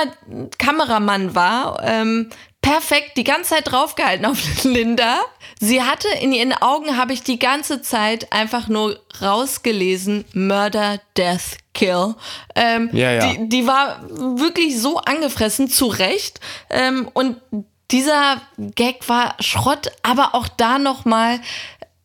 Kameramann 0.60 1.34
war, 1.34 1.82
ähm, 1.84 2.28
perfekt 2.62 3.18
die 3.18 3.24
ganze 3.24 3.56
Zeit 3.56 3.72
draufgehalten 3.72 4.26
auf 4.26 4.40
Linda. 4.64 5.20
Sie 5.60 5.82
hatte 5.82 6.08
in 6.22 6.32
ihren 6.32 6.54
Augen, 6.54 6.98
habe 6.98 7.14
ich 7.14 7.24
die 7.24 7.40
ganze 7.40 7.82
Zeit 7.82 8.32
einfach 8.32 8.68
nur 8.68 9.00
rausgelesen, 9.22 10.26
Murder, 10.34 11.00
Death, 11.18 11.58
Kill. 11.74 12.16
Ähm, 12.56 12.90
ja, 12.94 13.12
ja. 13.12 13.34
Die, 13.34 13.50
die 13.50 13.68
war 13.68 14.02
wirklich 14.10 14.80
so 14.80 14.98
angefressen, 14.98 15.70
zu 15.70 15.88
Recht. 15.88 16.40
Ähm, 16.70 17.10
und 17.14 17.38
dieser 17.92 18.42
Gag 18.58 19.08
war 19.10 19.36
Schrott, 19.40 19.92
aber 20.02 20.34
auch 20.34 20.48
da 20.48 20.80
nochmal, 20.80 21.42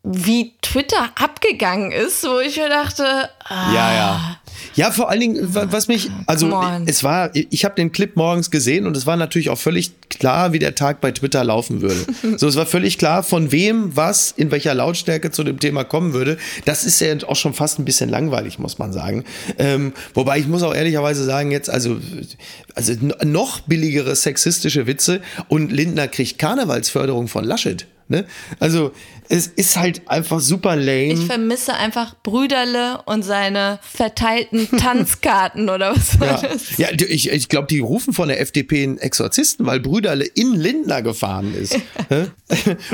wie 0.09 0.53
Twitter 0.61 1.09
abgegangen 1.15 1.91
ist, 1.91 2.23
wo 2.23 2.39
ich 2.39 2.57
mir 2.57 2.69
dachte, 2.69 3.29
ah, 3.45 3.73
ja, 3.73 3.93
ja. 3.93 4.39
Ja, 4.75 4.91
vor 4.91 5.09
allen 5.09 5.19
Dingen, 5.19 5.47
was 5.51 5.87
mich, 5.87 6.09
also 6.25 6.61
es 6.85 7.03
war, 7.03 7.31
ich 7.33 7.65
habe 7.65 7.75
den 7.75 7.91
Clip 7.91 8.15
morgens 8.15 8.51
gesehen 8.51 8.85
und 8.85 8.95
es 8.95 9.05
war 9.05 9.15
natürlich 9.15 9.49
auch 9.49 9.57
völlig 9.57 9.91
klar, 10.09 10.53
wie 10.53 10.59
der 10.59 10.75
Tag 10.75 11.01
bei 11.01 11.11
Twitter 11.11 11.43
laufen 11.43 11.81
würde. 11.81 12.05
so, 12.37 12.47
es 12.47 12.55
war 12.55 12.65
völlig 12.65 12.97
klar, 12.97 13.23
von 13.23 13.51
wem 13.51 13.95
was 13.95 14.31
in 14.31 14.51
welcher 14.51 14.73
Lautstärke 14.73 15.31
zu 15.31 15.43
dem 15.43 15.59
Thema 15.59 15.83
kommen 15.83 16.13
würde. 16.13 16.37
Das 16.65 16.85
ist 16.85 16.99
ja 16.99 17.15
auch 17.27 17.35
schon 17.35 17.53
fast 17.53 17.79
ein 17.79 17.85
bisschen 17.85 18.09
langweilig, 18.09 18.59
muss 18.59 18.77
man 18.77 18.93
sagen. 18.93 19.25
Ähm, 19.57 19.93
wobei 20.13 20.39
ich 20.39 20.47
muss 20.47 20.63
auch 20.63 20.75
ehrlicherweise 20.75 21.23
sagen, 21.23 21.51
jetzt, 21.51 21.69
also, 21.69 21.97
also 22.75 22.93
noch 23.23 23.61
billigere 23.61 24.15
sexistische 24.15 24.87
Witze 24.87 25.21
und 25.47 25.71
Lindner 25.71 26.07
kriegt 26.07 26.37
Karnevalsförderung 26.39 27.27
von 27.27 27.43
Laschet. 27.43 27.87
Ne? 28.09 28.25
Also 28.59 28.93
es 29.29 29.47
ist 29.47 29.77
halt 29.77 30.01
einfach 30.07 30.39
super 30.39 30.75
lame. 30.75 31.13
Ich 31.13 31.25
vermisse 31.25 31.73
einfach 31.73 32.15
Brüderle 32.23 33.01
und 33.05 33.23
seine 33.23 33.79
verteilten 33.81 34.69
Tanzkarten 34.77 35.69
oder 35.69 35.95
was 35.95 36.19
war 36.19 36.41
ja. 36.41 36.49
das? 36.49 36.77
Ja, 36.77 36.89
ich, 36.91 37.29
ich 37.29 37.49
glaube, 37.49 37.67
die 37.67 37.79
rufen 37.79 38.13
von 38.13 38.29
der 38.29 38.39
FDP 38.39 38.83
einen 38.83 38.97
Exorzisten, 38.97 39.65
weil 39.65 39.79
Brüderle 39.79 40.25
in 40.25 40.53
Lindner 40.53 41.01
gefahren 41.01 41.53
ist. 41.55 41.75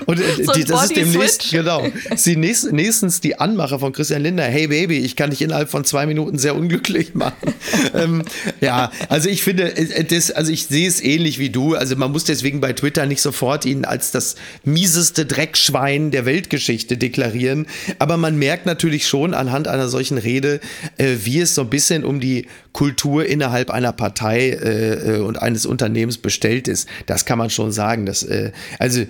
und 0.06 0.20
äh, 0.20 0.44
so 0.44 0.54
die, 0.54 0.64
das 0.64 0.86
ist 0.86 0.96
demnächst, 0.96 1.52
genau, 1.52 1.86
sie 2.16 2.36
nächst, 2.36 2.72
nächstens 2.72 3.22
die 3.22 3.40
Anmache 3.40 3.80
von 3.80 3.94
Christian 3.94 4.24
Lindner. 4.24 4.44
Hey 4.44 4.68
Baby, 4.68 5.00
ich 5.00 5.16
kann 5.16 5.30
dich 5.30 5.42
innerhalb 5.42 5.70
von 5.70 5.86
zwei 5.86 6.06
Minuten 6.06 6.38
sehr 6.38 6.56
unglücklich 6.56 7.14
machen. 7.14 7.54
ähm, 7.94 8.24
ja, 8.62 8.92
also 9.10 9.30
ich 9.30 9.44
finde, 9.44 9.76
äh, 9.76 10.04
das, 10.04 10.32
also 10.32 10.52
ich 10.52 10.66
sehe 10.68 10.88
es 10.88 11.02
ähnlich 11.02 11.38
wie 11.38 11.50
du. 11.50 11.76
Also 11.76 11.96
man 11.96 12.12
muss 12.12 12.24
deswegen 12.24 12.62
bei 12.62 12.74
Twitter 12.74 13.06
nicht 13.06 13.22
sofort 13.22 13.66
ihn 13.66 13.86
als 13.86 14.12
das 14.12 14.36
mieseste 14.64 15.26
Dreckschwein 15.26 16.12
der 16.12 16.23
Weltgeschichte 16.26 16.98
deklarieren. 16.98 17.68
Aber 18.00 18.18
man 18.18 18.38
merkt 18.38 18.66
natürlich 18.66 19.08
schon 19.08 19.34
anhand 19.34 19.68
einer 19.68 19.88
solchen 19.88 20.18
Rede, 20.18 20.60
äh, 20.98 21.16
wie 21.24 21.40
es 21.40 21.56
so 21.56 21.62
ein 21.62 21.70
bisschen 21.70 22.04
um 22.04 22.20
die 22.20 22.48
Kultur 22.72 23.26
innerhalb 23.26 23.72
einer 23.72 23.92
Partei 23.92 24.50
äh, 24.50 25.18
äh 25.18 25.20
und 25.20 25.42
eines 25.42 25.66
Unternehmens 25.66 26.18
bestellt 26.18 26.68
ist. 26.68 26.88
Das 27.06 27.26
kann 27.26 27.38
man 27.38 27.50
schon 27.50 27.72
sagen. 27.72 28.06
Dass, 28.06 28.24
äh, 28.24 28.52
also 28.80 29.04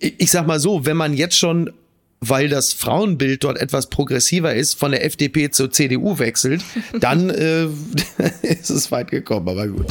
ich 0.00 0.30
sag 0.30 0.46
mal 0.46 0.60
so, 0.60 0.86
wenn 0.86 0.96
man 0.96 1.14
jetzt 1.14 1.36
schon 1.36 1.70
weil 2.20 2.48
das 2.48 2.72
Frauenbild 2.72 3.44
dort 3.44 3.58
etwas 3.58 3.88
progressiver 3.88 4.54
ist, 4.54 4.78
von 4.78 4.90
der 4.90 5.04
FDP 5.04 5.50
zur 5.50 5.70
CDU 5.70 6.18
wechselt, 6.18 6.62
dann 7.00 7.30
äh, 7.30 7.64
ist 8.42 8.70
es 8.70 8.90
weit 8.90 9.10
gekommen, 9.10 9.48
aber 9.48 9.68
gut. 9.68 9.86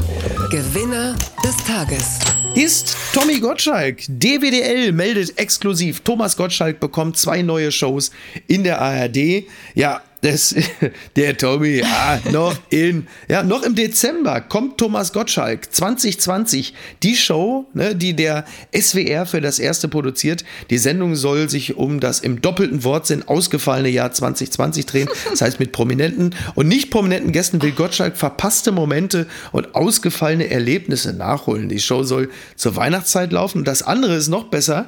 Gewinner 0.49 1.15
des 1.43 1.57
Tages 1.65 2.19
ist 2.55 2.95
Tommy 3.13 3.39
Gottschalk. 3.39 4.03
DWDL 4.07 4.91
meldet 4.91 5.37
exklusiv, 5.37 6.01
Thomas 6.01 6.37
Gottschalk 6.37 6.79
bekommt 6.79 7.17
zwei 7.17 7.41
neue 7.41 7.71
Shows 7.71 8.11
in 8.47 8.63
der 8.63 8.81
ARD. 8.81 9.45
Ja, 9.73 10.01
das, 10.25 10.55
der 11.15 11.37
Tommy, 11.37 11.83
ah, 11.83 12.19
noch 12.31 12.55
in, 12.69 13.07
ja, 13.29 13.43
noch 13.43 13.63
im 13.63 13.75
Dezember 13.75 14.41
kommt 14.41 14.79
Thomas 14.79 15.13
Gottschalk 15.13 15.71
2020. 15.71 16.73
Die 17.03 17.15
Show, 17.15 17.67
ne, 17.73 17.95
die 17.95 18.15
der 18.15 18.45
SWR 18.75 19.27
für 19.27 19.39
das 19.39 19.59
erste 19.59 19.87
produziert. 19.87 20.43
Die 20.71 20.79
Sendung 20.79 21.15
soll 21.15 21.49
sich 21.49 21.77
um 21.77 21.99
das 21.99 22.21
im 22.21 22.41
doppelten 22.41 22.83
Wortsinn 22.83 23.27
ausgefallene 23.27 23.89
Jahr 23.89 24.11
2020 24.11 24.85
drehen. 24.87 25.09
Das 25.29 25.41
heißt, 25.41 25.59
mit 25.59 25.71
prominenten 25.71 26.33
und 26.55 26.67
nicht 26.67 26.89
prominenten 26.89 27.31
Gästen 27.31 27.61
will 27.61 27.71
Gottschalk 27.71 28.17
verpasste 28.17 28.71
Momente 28.71 29.27
und 29.51 29.75
ausgefallene 29.75 30.49
Erlebnisse 30.49 31.13
nachholen. 31.13 31.69
Die 31.69 31.79
Show 31.79 32.03
soll 32.03 32.29
zur 32.55 32.75
Weihnachtszeit 32.75 33.31
laufen. 33.31 33.63
Das 33.63 33.83
andere 33.83 34.15
ist 34.15 34.29
noch 34.29 34.45
besser. 34.45 34.87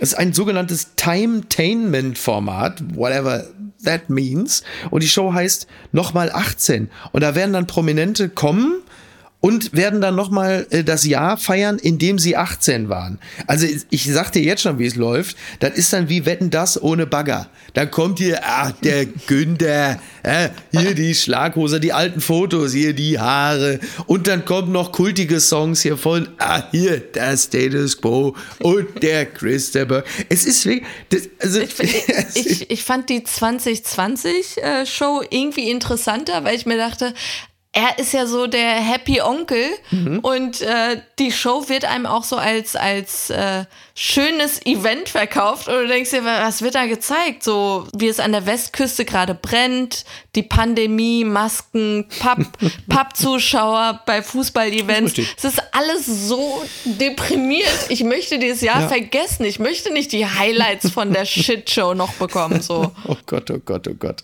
Es 0.00 0.12
ist 0.12 0.18
ein 0.18 0.32
sogenanntes 0.32 0.94
Timetainment-Format, 0.94 2.94
whatever 2.94 3.44
that 3.84 4.10
means. 4.10 4.62
Und 4.90 5.02
die 5.02 5.08
Show 5.08 5.32
heißt 5.32 5.66
nochmal 5.92 6.30
18. 6.32 6.90
Und 7.12 7.22
da 7.22 7.34
werden 7.34 7.52
dann 7.52 7.66
Prominente 7.66 8.28
kommen 8.28 8.82
und 9.40 9.72
werden 9.72 10.00
dann 10.00 10.16
nochmal 10.16 10.66
äh, 10.70 10.82
das 10.82 11.04
Jahr 11.04 11.36
feiern, 11.36 11.78
in 11.78 11.98
dem 11.98 12.18
sie 12.18 12.36
18 12.36 12.88
waren. 12.88 13.18
Also 13.46 13.66
ich 13.90 14.04
sag 14.04 14.32
dir 14.32 14.42
jetzt 14.42 14.62
schon, 14.62 14.78
wie 14.78 14.86
es 14.86 14.96
läuft. 14.96 15.36
Das 15.60 15.74
ist 15.74 15.92
dann 15.92 16.08
wie 16.08 16.26
Wetten 16.26 16.50
das 16.50 16.80
ohne 16.82 17.06
Bagger. 17.06 17.48
Da 17.74 17.86
kommt 17.86 18.18
hier, 18.18 18.40
ach, 18.44 18.72
der 18.82 19.06
Günther, 19.06 20.00
äh, 20.24 20.48
hier 20.72 20.94
die 20.94 21.14
Schlaghose, 21.14 21.78
die 21.78 21.92
alten 21.92 22.20
Fotos, 22.20 22.72
hier 22.72 22.94
die 22.94 23.20
Haare. 23.20 23.78
Und 24.06 24.26
dann 24.26 24.44
kommen 24.44 24.72
noch 24.72 24.90
kultige 24.90 25.38
Songs 25.38 25.82
hier 25.82 25.96
von, 25.96 26.28
ah, 26.38 26.64
hier, 26.72 26.98
der 26.98 27.36
Status 27.36 28.00
Quo 28.00 28.34
und 28.58 29.02
der 29.02 29.26
Christopher. 29.26 30.02
Es 30.28 30.46
ist 30.46 30.66
wirklich, 30.66 30.84
das, 31.10 31.28
also, 31.40 31.60
ich, 31.60 32.08
ich, 32.46 32.70
ich, 32.70 32.82
fand 32.82 33.08
die 33.08 33.20
2020-Show 33.20 35.22
äh, 35.22 35.26
irgendwie 35.30 35.70
interessanter, 35.70 36.42
weil 36.42 36.56
ich 36.56 36.66
mir 36.66 36.76
dachte, 36.76 37.14
er 37.72 37.98
ist 37.98 38.12
ja 38.12 38.26
so 38.26 38.46
der 38.46 38.72
Happy 38.72 39.20
Onkel 39.20 39.66
mhm. 39.90 40.20
und 40.20 40.62
äh, 40.62 41.00
die 41.18 41.30
Show 41.30 41.68
wird 41.68 41.84
einem 41.84 42.06
auch 42.06 42.24
so 42.24 42.36
als, 42.36 42.76
als 42.76 43.30
äh, 43.30 43.64
schönes 43.94 44.64
Event 44.64 45.10
verkauft 45.10 45.68
und 45.68 45.74
du 45.74 45.86
denkst 45.86 46.10
dir, 46.10 46.24
was 46.24 46.62
wird 46.62 46.74
da 46.74 46.86
gezeigt? 46.86 47.42
So 47.42 47.86
wie 47.94 48.08
es 48.08 48.20
an 48.20 48.32
der 48.32 48.46
Westküste 48.46 49.04
gerade 49.04 49.34
brennt, 49.34 50.04
die 50.38 50.44
Pandemie, 50.44 51.24
Masken, 51.24 52.06
Papp-Zuschauer 52.88 54.02
bei 54.06 54.22
Fußball-Events. 54.22 55.18
Es 55.36 55.44
ist 55.44 55.60
alles 55.72 56.06
so 56.28 56.62
deprimiert. 56.84 57.66
Ich 57.88 58.04
möchte 58.04 58.38
dieses 58.38 58.60
Jahr 58.60 58.82
ja. 58.82 58.88
vergessen. 58.88 59.44
Ich 59.44 59.58
möchte 59.58 59.92
nicht 59.92 60.12
die 60.12 60.24
Highlights 60.24 60.90
von 60.90 61.12
der 61.12 61.24
Shitshow 61.24 61.94
noch 61.94 62.12
bekommen. 62.14 62.62
So. 62.62 62.92
Oh 63.08 63.16
Gott, 63.24 63.50
oh 63.50 63.58
Gott, 63.64 63.88
oh 63.88 63.94
Gott. 63.98 64.22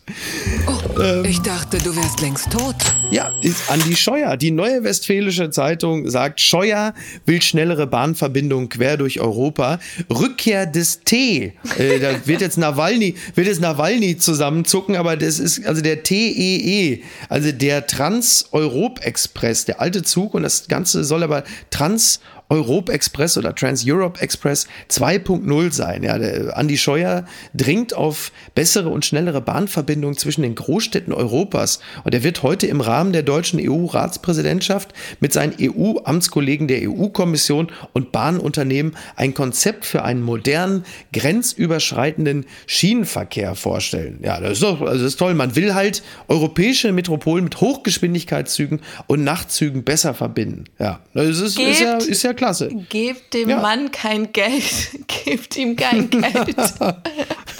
Oh, 0.66 1.00
ähm, 1.00 1.24
ich 1.24 1.40
dachte, 1.40 1.78
du 1.78 1.96
wärst 1.96 2.20
längst 2.20 2.50
tot. 2.50 2.74
Ja, 3.10 3.30
ist 3.40 3.70
Andi 3.70 3.96
Scheuer. 3.96 4.36
Die 4.36 4.50
neue 4.50 4.84
Westfälische 4.84 5.48
Zeitung 5.50 6.10
sagt, 6.10 6.40
Scheuer 6.40 6.92
will 7.24 7.40
schnellere 7.40 7.86
Bahnverbindungen 7.86 8.68
quer 8.68 8.98
durch 8.98 9.20
Europa. 9.20 9.78
Rückkehr 10.10 10.66
des 10.66 11.00
T. 11.04 11.54
Äh, 11.78 11.98
da 11.98 12.26
wird 12.26 12.42
jetzt 12.42 12.58
Nawalny, 12.58 13.14
wird 13.34 13.46
jetzt 13.46 13.60
Nawalny 13.60 14.18
zusammenzucken, 14.18 14.96
aber 14.96 15.16
das 15.16 15.38
ist 15.38 15.64
also 15.66 15.80
der 15.80 16.03
TEE, 16.04 17.02
also 17.28 17.50
der 17.50 17.86
Trans-Europ-Express, 17.86 19.64
der 19.64 19.80
alte 19.80 20.02
Zug 20.02 20.34
und 20.34 20.44
das 20.44 20.68
Ganze 20.68 21.02
soll 21.04 21.22
aber 21.24 21.42
Trans- 21.70 22.20
Europe 22.48 22.92
Express 22.92 23.38
oder 23.38 23.54
Trans-Europe 23.54 24.20
Express 24.20 24.66
2.0 24.90 25.72
sein. 25.72 26.02
Ja, 26.02 26.18
der 26.18 26.56
Andi 26.56 26.76
Scheuer 26.76 27.24
dringt 27.54 27.94
auf 27.94 28.32
bessere 28.54 28.90
und 28.90 29.04
schnellere 29.04 29.40
Bahnverbindungen 29.40 30.16
zwischen 30.16 30.42
den 30.42 30.54
Großstädten 30.54 31.12
Europas. 31.12 31.80
Und 32.04 32.14
er 32.14 32.22
wird 32.22 32.42
heute 32.42 32.66
im 32.66 32.80
Rahmen 32.80 33.12
der 33.12 33.22
deutschen 33.22 33.58
EU-Ratspräsidentschaft 33.60 34.92
mit 35.20 35.32
seinen 35.32 35.54
EU-Amtskollegen 35.60 36.68
der 36.68 36.88
EU-Kommission 36.88 37.68
und 37.92 38.12
Bahnunternehmen 38.12 38.96
ein 39.16 39.34
Konzept 39.34 39.86
für 39.86 40.04
einen 40.04 40.22
modernen, 40.22 40.84
grenzüberschreitenden 41.12 42.46
Schienenverkehr 42.66 43.54
vorstellen. 43.54 44.20
Ja, 44.22 44.40
das 44.40 44.52
ist 44.52 44.62
doch, 44.62 44.82
also 44.82 45.02
das 45.02 45.14
ist 45.14 45.18
toll. 45.18 45.34
Man 45.34 45.56
will 45.56 45.74
halt 45.74 46.02
europäische 46.28 46.92
Metropolen 46.92 47.44
mit 47.44 47.60
Hochgeschwindigkeitszügen 47.60 48.80
und 49.06 49.24
Nachtzügen 49.24 49.84
besser 49.84 50.12
verbinden. 50.12 50.64
Ja, 50.78 51.00
das 51.14 51.40
ist, 51.40 51.58
ist 51.58 51.80
ja, 51.80 51.96
ist 51.96 52.22
ja 52.22 52.33
klasse. 52.34 52.68
Gebt 52.88 53.34
dem 53.34 53.48
ja. 53.48 53.60
Mann 53.60 53.90
kein 53.90 54.32
Geld, 54.32 54.90
gebt 55.24 55.56
ihm 55.56 55.76
kein 55.76 56.10
Geld. 56.22 56.56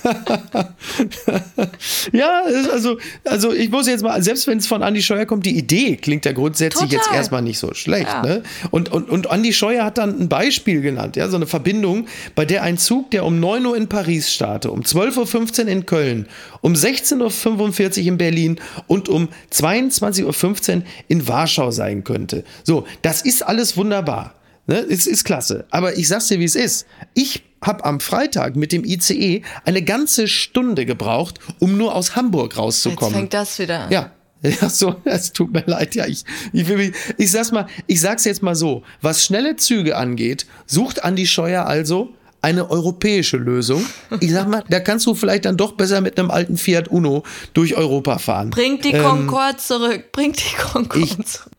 ja, 2.13 2.43
also, 2.73 2.99
also 3.25 3.53
ich 3.53 3.71
muss 3.71 3.87
jetzt 3.87 4.03
mal, 4.03 4.23
selbst 4.23 4.47
wenn 4.47 4.59
es 4.59 4.67
von 4.67 4.83
Andi 4.83 5.03
Scheuer 5.03 5.27
kommt, 5.27 5.47
die 5.47 5.57
Idee 5.57 5.97
klingt 5.97 6.25
ja 6.25 6.33
grundsätzlich 6.33 6.91
Total. 6.91 6.99
jetzt 6.99 7.15
erstmal 7.15 7.43
nicht 7.43 7.59
so 7.59 7.75
schlecht. 7.75 8.09
Ja. 8.09 8.23
Ne? 8.23 8.43
Und, 8.71 8.93
und, 8.93 9.11
und 9.11 9.31
Andi 9.31 9.53
Scheuer 9.53 9.85
hat 9.85 9.99
dann 9.99 10.21
ein 10.21 10.29
Beispiel 10.29 10.81
genannt, 10.81 11.17
ja, 11.17 11.29
so 11.29 11.37
eine 11.37 11.47
Verbindung, 11.47 12.07
bei 12.35 12.45
der 12.45 12.63
ein 12.63 12.79
Zug, 12.79 13.11
der 13.11 13.25
um 13.25 13.41
9 13.41 13.67
Uhr 13.67 13.77
in 13.77 13.89
Paris 13.89 14.33
starte, 14.33 14.71
um 14.71 14.81
12.15 14.81 15.63
Uhr 15.63 15.69
in 15.69 15.87
Köln, 15.87 16.27
um 16.61 16.75
16.45 16.75 18.01
Uhr 18.01 18.09
in 18.09 18.19
Berlin 18.19 18.61
und 18.87 19.09
um 19.09 19.29
22.15 19.53 20.77
Uhr 20.77 20.83
in 21.09 21.29
Warschau 21.29 21.71
sein 21.71 22.05
könnte. 22.05 22.45
So, 22.65 22.87
das 23.03 23.23
ist 23.23 23.43
alles 23.43 23.77
wunderbar. 23.77 24.35
Ne? 24.67 24.79
Es 24.79 25.07
ist 25.07 25.25
klasse. 25.25 25.67
Aber 25.71 25.97
ich 25.97 26.09
sag's 26.09 26.29
dir, 26.29 26.39
wie 26.39 26.45
es 26.45 26.55
ist. 26.55 26.87
Ich 27.15 27.43
habe 27.63 27.85
am 27.85 28.01
Freitag 28.01 28.57
mit 28.57 28.73
dem 28.73 28.85
ICE 28.85 29.43
eine 29.65 29.83
ganze 29.83 30.29
Stunde 30.29 30.87
gebraucht, 30.87 31.39
um 31.59 31.77
nur 31.77 31.95
aus 31.95 32.17
Hamburg 32.17 32.57
rauszukommen. 32.57 33.13
Jetzt 33.13 33.19
fängt 33.21 33.35
das 33.35 33.59
wieder 33.59 33.81
an. 33.81 33.93
Ja. 33.93 34.11
Ja, 34.61 34.69
so, 34.69 34.97
es 35.05 35.33
tut 35.33 35.55
mir 35.55 35.63
leid. 35.65 35.95
Ja, 35.95 36.07
ich, 36.07 36.23
ich, 36.53 36.69
will, 36.69 36.93
ich 37.17 37.31
sag's 37.31 37.51
mal, 37.51 37.67
ich 37.87 38.03
sag's 38.03 38.27
jetzt 38.27 38.43
mal 38.43 38.55
so. 38.55 38.83
Was 39.01 39.25
schnelle 39.25 39.57
Züge 39.57 39.97
angeht, 39.97 40.45
sucht 40.67 41.03
Andi 41.03 41.27
Scheuer 41.27 41.65
also 41.65 42.13
eine 42.43 42.71
europäische 42.71 43.39
Lösung. 43.39 43.87
Ich 44.21 44.33
sag 44.33 44.49
mal, 44.49 44.63
da 44.69 44.81
kannst 44.81 45.07
du 45.07 45.15
vielleicht 45.15 45.47
dann 45.47 45.57
doch 45.57 45.73
besser 45.73 46.03
mit 46.03 46.19
einem 46.19 46.31
alten 46.31 46.59
Fiat 46.59 46.89
Uno 46.89 47.23
durch 47.55 47.75
Europa 47.75 48.19
fahren. 48.19 48.51
Bringt 48.51 48.85
die 48.85 48.91
ähm, 48.91 49.03
Concorde 49.03 49.57
zurück, 49.57 50.13
bringt 50.13 50.39
die 50.39 50.57
Concorde 50.57 51.25
zurück 51.25 51.54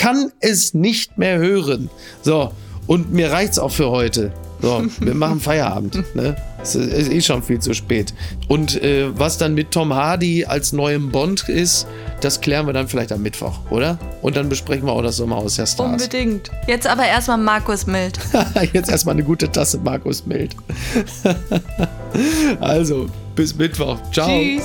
kann 0.00 0.32
es 0.40 0.72
nicht 0.72 1.18
mehr 1.18 1.38
hören. 1.38 1.90
So, 2.22 2.52
und 2.86 3.12
mir 3.12 3.30
reicht's 3.30 3.58
auch 3.58 3.70
für 3.70 3.90
heute. 3.90 4.32
So, 4.62 4.82
wir 4.98 5.14
machen 5.14 5.40
Feierabend. 5.40 6.02
Ne? 6.14 6.36
Es 6.62 6.74
ist 6.74 7.10
eh 7.10 7.20
schon 7.20 7.42
viel 7.42 7.58
zu 7.58 7.74
spät. 7.74 8.14
Und 8.48 8.82
äh, 8.82 9.08
was 9.18 9.36
dann 9.36 9.54
mit 9.54 9.72
Tom 9.72 9.92
Hardy 9.92 10.46
als 10.46 10.72
neuem 10.72 11.10
Bond 11.10 11.50
ist, 11.50 11.86
das 12.22 12.40
klären 12.40 12.66
wir 12.66 12.72
dann 12.72 12.88
vielleicht 12.88 13.12
am 13.12 13.20
Mittwoch, 13.20 13.58
oder? 13.68 13.98
Und 14.22 14.36
dann 14.36 14.48
besprechen 14.48 14.86
wir 14.86 14.92
auch 14.92 15.02
das 15.02 15.16
Sommerhaus 15.16 15.56
der 15.56 15.66
Stars. 15.66 16.02
Unbedingt. 16.02 16.50
Jetzt 16.66 16.86
aber 16.86 17.06
erstmal 17.06 17.38
Markus 17.38 17.86
Mild. 17.86 18.18
Jetzt 18.72 18.90
erstmal 18.90 19.14
eine 19.14 19.24
gute 19.24 19.52
Tasse 19.52 19.78
Markus 19.78 20.24
Mild. 20.24 20.56
also, 22.60 23.06
bis 23.36 23.54
Mittwoch. 23.54 23.98
Ciao. 24.12 24.28
Tschüss. 24.28 24.64